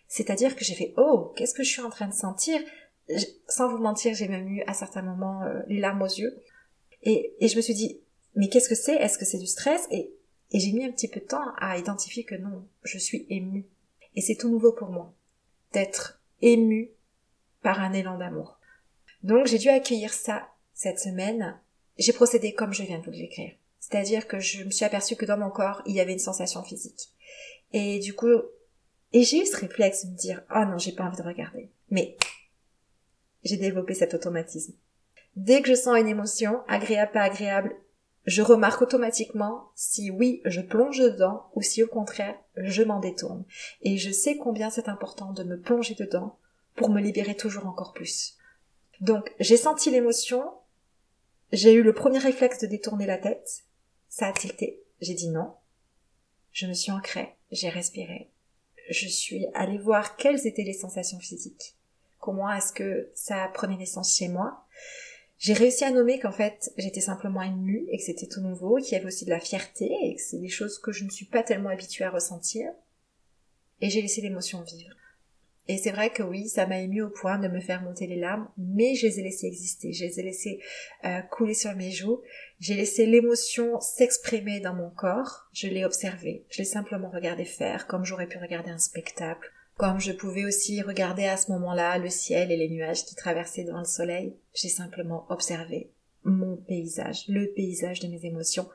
C'est-à-dire 0.08 0.56
que 0.56 0.66
j'ai 0.66 0.74
fait 0.74 0.94
oh, 0.98 1.32
qu'est-ce 1.36 1.54
que 1.54 1.64
je 1.64 1.70
suis 1.70 1.82
en 1.82 1.92
train 1.92 2.08
de 2.08 2.14
sentir? 2.14 2.60
Sans 3.48 3.70
vous 3.70 3.78
mentir, 3.78 4.16
j'ai 4.16 4.28
même 4.28 4.48
eu 4.50 4.64
à 4.66 4.74
certains 4.74 5.04
moments 5.04 5.44
euh, 5.44 5.60
les 5.68 5.80
larmes 5.80 6.02
aux 6.02 6.06
yeux. 6.06 6.36
Et, 7.04 7.36
et 7.40 7.48
je 7.48 7.56
me 7.56 7.62
suis 7.62 7.76
dit, 7.76 8.02
mais 8.36 8.50
qu'est-ce 8.50 8.68
que 8.70 8.76
c'est? 8.76 8.96
Est-ce 8.96 9.20
que 9.20 9.26
c'est 9.26 9.38
du 9.38 9.46
stress? 9.46 9.88
Et, 9.92 10.12
et 10.52 10.60
j'ai 10.60 10.72
mis 10.74 10.84
un 10.84 10.92
petit 10.92 11.08
peu 11.08 11.20
de 11.20 11.26
temps 11.26 11.54
à 11.60 11.78
identifier 11.78 12.24
que 12.24 12.36
non, 12.36 12.68
je 12.84 12.98
suis 12.98 13.28
émue. 13.30 13.68
Et 14.16 14.22
c'est 14.22 14.36
tout 14.36 14.50
nouveau 14.50 14.74
pour 14.74 14.90
moi 14.90 15.14
d'être 15.72 16.22
émue 16.42 16.92
par 17.62 17.80
un 17.82 17.94
élan 17.94 18.18
d'amour. 18.18 18.60
Donc 19.22 19.46
j'ai 19.46 19.60
dû 19.60 19.70
accueillir 19.70 20.12
ça 20.12 20.48
cette 20.74 21.00
semaine. 21.00 21.60
J'ai 22.00 22.14
procédé 22.14 22.54
comme 22.54 22.74
je 22.74 22.84
viens 22.84 22.98
de 22.98 23.06
vous 23.06 23.12
l'écrire. 23.12 23.54
C'est-à-dire 23.80 24.28
que 24.28 24.40
je 24.40 24.64
me 24.64 24.72
suis 24.72 24.86
aperçue 24.86 25.16
que 25.16 25.26
dans 25.26 25.38
mon 25.38 25.50
corps, 25.50 25.82
il 25.86 25.96
y 25.96 26.00
avait 26.00 26.14
une 26.14 26.20
sensation 26.20 26.64
physique. 26.64 27.10
Et 27.74 28.00
du 28.00 28.14
coup, 28.14 28.28
et 29.14 29.24
j'ai 29.24 29.42
eu 29.42 29.46
ce 29.46 29.58
réflexe 29.58 30.06
de 30.06 30.12
me 30.12 30.18
dire, 30.18 30.44
oh 30.54 30.66
non, 30.66 30.78
j'ai 30.78 30.94
pas 30.94 31.04
envie 31.04 31.18
de 31.18 31.24
regarder. 31.24 31.70
Mais 31.90 32.18
j'ai 33.44 33.58
développé 33.58 33.94
cet 33.94 34.14
automatisme. 34.14 34.74
Dès 35.36 35.62
que 35.62 35.70
je 35.70 35.76
sens 35.76 35.98
une 35.98 36.08
émotion, 36.08 36.62
agréable, 36.68 37.12
pas 37.12 37.24
agréable, 37.24 37.76
je 38.26 38.42
remarque 38.42 38.82
automatiquement 38.82 39.72
si 39.76 40.12
oui, 40.12 40.42
je 40.46 40.62
plonge 40.62 41.00
dedans 41.00 41.50
ou 41.56 41.62
si 41.62 41.82
au 41.84 41.88
contraire, 41.88 42.38
je 42.56 42.84
m'en 42.84 43.00
détourne. 43.00 43.46
Et 43.82 43.98
je 43.98 44.12
sais 44.12 44.38
combien 44.38 44.70
c'est 44.70 44.90
important 44.90 45.32
de 45.32 45.44
me 45.44 45.60
plonger 45.60 45.96
dedans 45.96 46.38
pour 46.76 46.90
me 46.90 47.02
libérer 47.02 47.36
toujours 47.36 47.68
encore 47.68 47.94
plus. 47.94 48.38
Donc, 49.00 49.34
j'ai 49.40 49.58
senti 49.58 49.90
l'émotion, 49.90 50.44
j'ai 51.52 51.74
eu 51.74 51.82
le 51.82 51.94
premier 51.94 52.20
réflexe 52.20 52.60
de 52.60 52.68
détourner 52.68 53.08
la 53.08 53.18
tête, 53.18 53.64
ça 54.10 54.28
a 54.28 54.32
tilté, 54.32 54.84
j'ai 55.02 55.16
dit 55.16 55.30
non, 55.30 55.56
je 56.52 56.68
me 56.68 56.74
suis 56.74 56.92
ancrée, 56.92 57.36
j'ai 57.52 57.70
respiré, 57.70 58.30
je 58.90 59.08
suis 59.08 59.48
allée 59.54 59.78
voir 59.78 60.16
quelles 60.16 60.48
étaient 60.48 60.64
les 60.64 60.74
sensations 60.74 61.20
physiques, 61.20 61.76
comment 62.20 62.52
est-ce 62.52 62.74
que 62.74 63.12
ça 63.14 63.50
prenait 63.54 63.78
naissance 63.78 64.16
chez 64.16 64.28
moi, 64.28 64.66
j'ai 65.42 65.54
réussi 65.54 65.84
à 65.84 65.90
nommer 65.90 66.20
qu'en 66.20 66.32
fait 66.32 66.72
j'étais 66.78 67.02
simplement 67.02 67.42
émue 67.42 67.88
et 67.90 67.98
que 67.98 68.04
c'était 68.04 68.28
tout 68.28 68.42
nouveau, 68.42 68.78
qu'il 68.78 68.94
y 68.94 68.96
avait 68.96 69.08
aussi 69.08 69.26
de 69.26 69.32
la 69.32 69.40
fierté 69.40 69.92
et 70.04 70.16
que 70.16 70.22
c'est 70.22 70.38
des 70.38 70.50
choses 70.50 70.78
que 70.78 70.92
je 70.92 71.04
ne 71.04 71.10
suis 71.10 71.26
pas 71.26 71.42
tellement 71.42 71.70
habituée 71.70 72.06
à 72.06 72.12
ressentir. 72.12 72.72
Et 73.80 73.90
j'ai 73.90 74.04
laissé 74.04 74.22
l'émotion 74.22 74.62
vivre. 74.62 74.96
Et 75.68 75.78
c'est 75.78 75.92
vrai 75.92 76.10
que 76.10 76.24
oui, 76.24 76.48
ça 76.48 76.66
m'a 76.66 76.80
ému 76.80 77.02
au 77.02 77.10
point 77.10 77.38
de 77.38 77.48
me 77.48 77.62
faire 77.62 77.84
monter 77.84 78.08
les 78.08 78.20
larmes, 78.20 78.50
mais 78.58 78.96
je 78.96 79.08
les 79.08 79.20
ai 79.20 79.24
laissées 79.24 79.48
exister, 79.48 79.94
je 79.94 80.06
les 80.06 80.20
ai 80.20 80.24
laissées 80.24 80.60
euh, 81.06 81.22
couler 81.22 81.54
sur 81.54 81.76
mes 81.76 81.92
joues, 81.92 82.22
j'ai 82.60 82.74
laissé 82.74 83.06
l'émotion 83.06 83.80
s'exprimer 83.80 84.60
dans 84.60 84.74
mon 84.74 84.90
corps, 84.90 85.50
je 85.54 85.68
l'ai 85.68 85.86
observée, 85.86 86.46
je 86.50 86.60
l'ai 86.60 86.66
simplement 86.66 87.10
regardé 87.10 87.46
faire, 87.46 87.88
comme 87.88 88.06
j'aurais 88.06 88.28
pu 88.28 88.40
regarder 88.40 88.72
un 88.72 88.80
spectacle, 88.80 89.50
comme 89.78 90.00
je 90.00 90.12
pouvais 90.12 90.46
aussi 90.46 90.82
regarder 90.82 91.26
à 91.26 91.38
ce 91.38 91.52
moment-là 91.52 91.98
le 91.98 92.10
ciel 92.10 92.52
et 92.52 92.58
les 92.58 92.70
nuages 92.70 93.06
qui 93.06 93.16
traversaient 93.16 93.64
devant 93.64 93.80
le 93.80 93.86
soleil, 93.86 94.36
j'ai 94.54 94.70
simplement 94.70 95.26
observé 95.30 95.92
mon 96.24 96.58
paysage, 96.58 97.26
le 97.28 97.52
paysage 97.54 98.00
de 98.00 98.08
mes 98.08 98.26
émotions, 98.26 98.68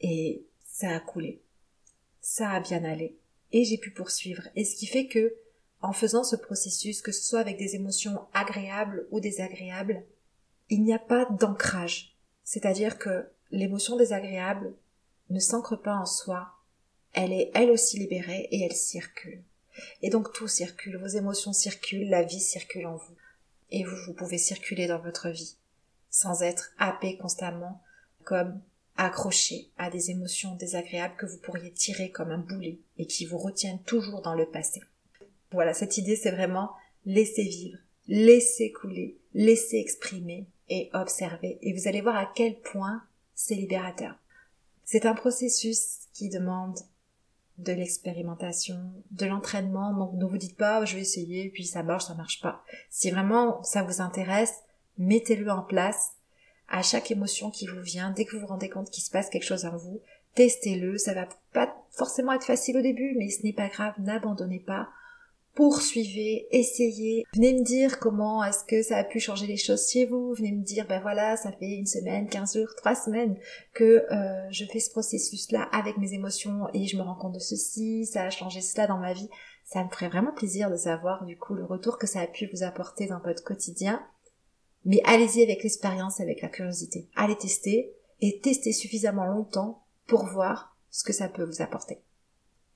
et 0.00 0.44
ça 0.64 0.94
a 0.94 1.00
coulé. 1.00 1.42
Ça 2.20 2.50
a 2.50 2.60
bien 2.60 2.84
allé. 2.84 3.16
Et 3.52 3.64
j'ai 3.64 3.78
pu 3.78 3.90
poursuivre. 3.90 4.42
Et 4.54 4.64
ce 4.64 4.76
qui 4.76 4.86
fait 4.86 5.06
que, 5.06 5.34
en 5.80 5.92
faisant 5.92 6.24
ce 6.24 6.36
processus, 6.36 7.02
que 7.02 7.12
ce 7.12 7.22
soit 7.22 7.40
avec 7.40 7.56
des 7.56 7.74
émotions 7.74 8.26
agréables 8.32 9.06
ou 9.10 9.20
désagréables, 9.20 10.04
il 10.70 10.82
n'y 10.82 10.92
a 10.92 10.98
pas 10.98 11.26
d'ancrage. 11.26 12.16
C'est-à-dire 12.44 12.98
que 12.98 13.28
l'émotion 13.50 13.96
désagréable 13.96 14.74
ne 15.30 15.40
s'ancre 15.40 15.76
pas 15.76 15.94
en 15.94 16.06
soi, 16.06 16.48
elle 17.12 17.32
est 17.32 17.50
elle 17.54 17.70
aussi 17.70 17.98
libérée 17.98 18.48
et 18.50 18.62
elle 18.62 18.76
circule. 18.76 19.42
Et 20.02 20.10
donc 20.10 20.32
tout 20.32 20.48
circule, 20.48 20.98
vos 20.98 21.06
émotions 21.06 21.52
circulent, 21.52 22.08
la 22.08 22.22
vie 22.22 22.40
circule 22.40 22.86
en 22.86 22.96
vous. 22.96 23.14
Et 23.70 23.84
vous, 23.84 23.96
vous 24.06 24.14
pouvez 24.14 24.38
circuler 24.38 24.86
dans 24.86 24.98
votre 24.98 25.28
vie 25.28 25.56
sans 26.10 26.42
être 26.42 26.72
happé 26.78 27.16
constamment 27.18 27.82
comme 28.24 28.60
accroché 28.96 29.70
à 29.78 29.90
des 29.90 30.10
émotions 30.10 30.54
désagréables 30.56 31.16
que 31.16 31.26
vous 31.26 31.38
pourriez 31.38 31.72
tirer 31.72 32.10
comme 32.10 32.30
un 32.30 32.38
boulet 32.38 32.80
et 32.96 33.06
qui 33.06 33.26
vous 33.26 33.38
retiennent 33.38 33.82
toujours 33.84 34.22
dans 34.22 34.34
le 34.34 34.46
passé. 34.46 34.80
Voilà, 35.52 35.74
cette 35.74 35.98
idée 35.98 36.16
c'est 36.16 36.30
vraiment 36.30 36.70
laisser 37.06 37.44
vivre, 37.44 37.78
laisser 38.06 38.72
couler, 38.72 39.18
laisser 39.34 39.78
exprimer 39.78 40.46
et 40.68 40.90
observer. 40.92 41.58
Et 41.62 41.72
vous 41.72 41.88
allez 41.88 42.00
voir 42.00 42.16
à 42.16 42.30
quel 42.34 42.60
point 42.60 43.02
c'est 43.34 43.54
libérateur. 43.54 44.14
C'est 44.84 45.06
un 45.06 45.14
processus 45.14 46.00
qui 46.12 46.28
demande 46.28 46.78
de 47.58 47.72
l'expérimentation, 47.72 48.78
de 49.10 49.26
l'entraînement. 49.26 49.92
Donc 49.92 50.14
ne 50.14 50.24
vous 50.24 50.38
dites 50.38 50.56
pas 50.56 50.84
je 50.84 50.94
vais 50.94 51.02
essayer 51.02 51.50
puis 51.50 51.64
ça 51.64 51.82
marche, 51.82 52.06
ça 52.06 52.14
marche 52.14 52.40
pas. 52.40 52.62
Si 52.90 53.10
vraiment 53.10 53.62
ça 53.62 53.82
vous 53.82 54.00
intéresse, 54.00 54.54
mettez-le 54.96 55.50
en 55.50 55.62
place 55.62 56.12
à 56.68 56.82
chaque 56.82 57.10
émotion 57.10 57.50
qui 57.50 57.66
vous 57.66 57.80
vient, 57.80 58.10
dès 58.10 58.24
que 58.24 58.36
vous 58.36 58.42
vous 58.42 58.46
rendez 58.46 58.68
compte 58.68 58.90
qu'il 58.90 59.02
se 59.02 59.10
passe 59.10 59.30
quelque 59.30 59.44
chose 59.44 59.64
en 59.64 59.76
vous, 59.76 60.02
testez-le. 60.34 60.98
Ça 60.98 61.14
va 61.14 61.28
pas 61.52 61.74
forcément 61.90 62.32
être 62.32 62.44
facile 62.44 62.76
au 62.76 62.82
début, 62.82 63.14
mais 63.16 63.30
ce 63.30 63.42
n'est 63.42 63.54
pas 63.54 63.68
grave, 63.68 63.94
n'abandonnez 63.98 64.60
pas. 64.60 64.88
Poursuivez, 65.58 66.46
essayez, 66.52 67.24
venez 67.34 67.52
me 67.52 67.64
dire 67.64 67.98
comment 67.98 68.44
est-ce 68.44 68.64
que 68.64 68.80
ça 68.80 68.96
a 68.96 69.02
pu 69.02 69.18
changer 69.18 69.48
les 69.48 69.56
choses 69.56 69.90
chez 69.90 70.04
vous, 70.04 70.32
venez 70.32 70.52
me 70.52 70.62
dire 70.62 70.86
ben 70.86 71.00
voilà, 71.00 71.36
ça 71.36 71.50
fait 71.50 71.70
une 71.70 71.84
semaine, 71.84 72.28
quinze 72.28 72.56
jours, 72.56 72.76
trois 72.76 72.94
semaines 72.94 73.36
que 73.74 74.06
euh, 74.12 74.46
je 74.52 74.64
fais 74.66 74.78
ce 74.78 74.88
processus-là 74.92 75.62
avec 75.72 75.96
mes 75.98 76.14
émotions 76.14 76.68
et 76.74 76.86
je 76.86 76.96
me 76.96 77.02
rends 77.02 77.16
compte 77.16 77.34
de 77.34 77.40
ceci, 77.40 78.06
ça 78.06 78.22
a 78.22 78.30
changé 78.30 78.60
cela 78.60 78.86
dans 78.86 78.98
ma 78.98 79.12
vie. 79.12 79.28
Ça 79.64 79.82
me 79.82 79.88
ferait 79.88 80.08
vraiment 80.08 80.32
plaisir 80.32 80.70
de 80.70 80.76
savoir 80.76 81.24
du 81.24 81.36
coup 81.36 81.54
le 81.54 81.64
retour 81.64 81.98
que 81.98 82.06
ça 82.06 82.20
a 82.20 82.28
pu 82.28 82.48
vous 82.54 82.62
apporter 82.62 83.08
dans 83.08 83.18
votre 83.18 83.42
quotidien. 83.42 84.00
Mais 84.84 85.02
allez-y 85.04 85.42
avec 85.42 85.64
l'expérience, 85.64 86.20
avec 86.20 86.40
la 86.40 86.50
curiosité. 86.50 87.08
Allez 87.16 87.36
tester 87.36 87.92
et 88.20 88.38
testez 88.38 88.72
suffisamment 88.72 89.26
longtemps 89.26 89.82
pour 90.06 90.24
voir 90.26 90.76
ce 90.92 91.02
que 91.02 91.12
ça 91.12 91.28
peut 91.28 91.42
vous 91.42 91.62
apporter. 91.62 91.94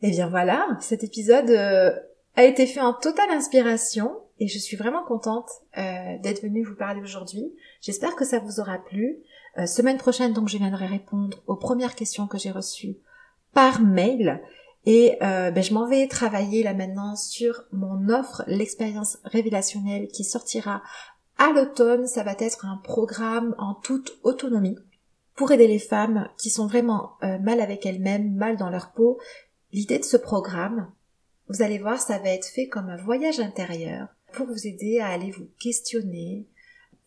Et 0.04 0.08
eh 0.08 0.10
bien 0.10 0.28
voilà, 0.28 0.66
cet 0.80 1.04
épisode 1.04 1.48
euh, 1.48 1.92
a 2.36 2.44
été 2.44 2.66
fait 2.66 2.80
en 2.80 2.94
totale 2.94 3.30
inspiration 3.30 4.22
et 4.42 4.48
je 4.48 4.58
suis 4.58 4.76
vraiment 4.76 5.04
contente 5.04 5.48
euh, 5.78 6.18
d'être 6.18 6.42
venue 6.42 6.64
vous 6.64 6.74
parler 6.74 7.00
aujourd'hui. 7.00 7.52
J'espère 7.80 8.16
que 8.16 8.24
ça 8.24 8.40
vous 8.40 8.58
aura 8.58 8.78
plu. 8.78 9.18
Euh, 9.58 9.66
semaine 9.66 9.98
prochaine, 9.98 10.32
donc, 10.32 10.48
je 10.48 10.58
viendrai 10.58 10.86
répondre 10.86 11.42
aux 11.46 11.56
premières 11.56 11.94
questions 11.94 12.26
que 12.26 12.38
j'ai 12.38 12.50
reçues 12.50 12.96
par 13.52 13.80
mail. 13.80 14.42
Et 14.84 15.16
euh, 15.22 15.52
ben, 15.52 15.62
je 15.62 15.72
m'en 15.72 15.86
vais 15.86 16.08
travailler 16.08 16.64
là 16.64 16.74
maintenant 16.74 17.14
sur 17.14 17.62
mon 17.70 18.08
offre, 18.08 18.42
l'expérience 18.48 19.18
révélationnelle 19.24 20.08
qui 20.08 20.24
sortira 20.24 20.82
à 21.38 21.52
l'automne. 21.52 22.08
Ça 22.08 22.24
va 22.24 22.34
être 22.38 22.66
un 22.66 22.78
programme 22.78 23.54
en 23.58 23.74
toute 23.74 24.18
autonomie 24.24 24.78
pour 25.36 25.52
aider 25.52 25.68
les 25.68 25.78
femmes 25.78 26.28
qui 26.36 26.50
sont 26.50 26.66
vraiment 26.66 27.12
mal 27.40 27.60
avec 27.60 27.86
elles-mêmes, 27.86 28.34
mal 28.34 28.56
dans 28.56 28.70
leur 28.70 28.90
peau. 28.90 29.18
L'idée 29.72 29.98
de 29.98 30.04
ce 30.04 30.16
programme, 30.16 30.90
vous 31.52 31.62
allez 31.62 31.78
voir, 31.78 32.00
ça 32.00 32.18
va 32.18 32.30
être 32.30 32.46
fait 32.46 32.68
comme 32.68 32.88
un 32.88 32.96
voyage 32.96 33.38
intérieur 33.38 34.08
pour 34.32 34.46
vous 34.46 34.66
aider 34.66 35.00
à 35.00 35.08
aller 35.08 35.30
vous 35.30 35.48
questionner, 35.60 36.46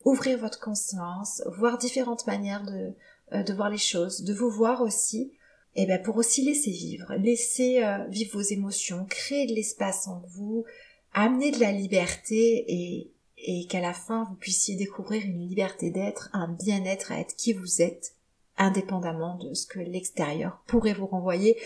ouvrir 0.04 0.38
votre 0.38 0.60
conscience, 0.60 1.42
voir 1.58 1.78
différentes 1.78 2.28
manières 2.28 2.64
de, 2.64 2.92
euh, 3.32 3.54
voir 3.54 3.70
les 3.70 3.78
choses, 3.78 4.22
de 4.22 4.32
vous 4.32 4.48
voir 4.48 4.82
aussi, 4.82 5.32
et 5.74 5.84
bien 5.84 5.98
pour 5.98 6.16
aussi 6.16 6.44
laisser 6.44 6.70
vivre, 6.70 7.12
laisser 7.16 7.82
euh, 7.82 8.04
vivre 8.08 8.34
vos 8.34 8.42
émotions, 8.42 9.04
créer 9.06 9.46
de 9.48 9.54
l'espace 9.54 10.06
en 10.06 10.22
vous, 10.28 10.64
amener 11.12 11.50
de 11.50 11.58
la 11.58 11.72
liberté 11.72 12.64
et, 12.68 13.12
et 13.38 13.66
qu'à 13.66 13.80
la 13.80 13.94
fin 13.94 14.26
vous 14.30 14.36
puissiez 14.36 14.76
découvrir 14.76 15.24
une 15.24 15.40
liberté 15.40 15.90
d'être, 15.90 16.30
un 16.32 16.48
bien-être 16.48 17.10
à 17.10 17.18
être 17.18 17.34
qui 17.34 17.52
vous 17.52 17.82
êtes, 17.82 18.14
indépendamment 18.58 19.38
de 19.38 19.54
ce 19.54 19.66
que 19.66 19.80
l'extérieur 19.80 20.62
pourrait 20.68 20.94
vous 20.94 21.06
renvoyer. 21.06 21.58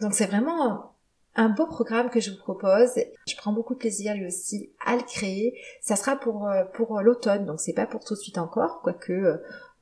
Donc 0.00 0.12
c'est 0.12 0.26
vraiment 0.26 0.95
un 1.36 1.50
beau 1.50 1.66
programme 1.66 2.10
que 2.10 2.20
je 2.20 2.30
vous 2.30 2.38
propose. 2.38 2.92
Je 3.28 3.36
prends 3.36 3.52
beaucoup 3.52 3.74
de 3.74 3.78
plaisir 3.78 4.14
lui 4.14 4.26
aussi 4.26 4.70
à 4.84 4.96
le 4.96 5.02
créer. 5.02 5.58
Ça 5.80 5.96
sera 5.96 6.16
pour 6.16 6.48
euh, 6.48 6.64
pour 6.74 7.00
l'automne, 7.00 7.44
donc 7.44 7.60
c'est 7.60 7.74
pas 7.74 7.86
pour 7.86 8.04
tout 8.04 8.14
de 8.14 8.18
suite 8.18 8.38
encore, 8.38 8.80
quoique 8.82 9.12
euh, 9.12 9.36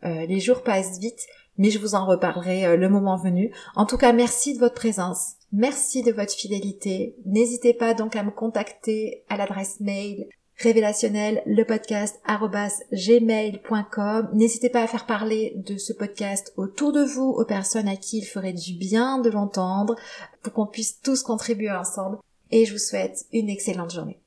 euh, 0.04 0.26
les 0.26 0.40
jours 0.40 0.62
passent 0.62 0.98
vite, 0.98 1.26
mais 1.56 1.70
je 1.70 1.78
vous 1.78 1.94
en 1.94 2.04
reparlerai 2.04 2.76
le 2.76 2.88
moment 2.88 3.16
venu. 3.16 3.54
En 3.74 3.86
tout 3.86 3.96
cas, 3.96 4.12
merci 4.12 4.54
de 4.54 4.58
votre 4.58 4.74
présence. 4.74 5.34
Merci 5.52 6.02
de 6.02 6.12
votre 6.12 6.32
fidélité. 6.32 7.16
N'hésitez 7.24 7.72
pas 7.72 7.94
donc 7.94 8.16
à 8.16 8.24
me 8.24 8.32
contacter 8.32 9.24
à 9.28 9.36
l'adresse 9.36 9.80
mail 9.80 10.26
révélationnel, 10.56 11.42
le 11.46 11.64
podcast 11.64 12.20
gmail.com. 12.92 14.30
N'hésitez 14.32 14.70
pas 14.70 14.82
à 14.82 14.86
faire 14.86 15.06
parler 15.06 15.52
de 15.56 15.76
ce 15.76 15.92
podcast 15.92 16.52
autour 16.56 16.92
de 16.92 17.02
vous, 17.02 17.30
aux 17.30 17.44
personnes 17.44 17.88
à 17.88 17.96
qui 17.96 18.18
il 18.18 18.24
ferait 18.24 18.52
du 18.52 18.74
bien 18.74 19.18
de 19.18 19.30
l'entendre, 19.30 19.96
pour 20.42 20.52
qu'on 20.52 20.66
puisse 20.66 21.00
tous 21.00 21.22
contribuer 21.22 21.70
ensemble. 21.70 22.18
Et 22.50 22.64
je 22.64 22.72
vous 22.72 22.78
souhaite 22.78 23.26
une 23.32 23.48
excellente 23.48 23.92
journée. 23.92 24.20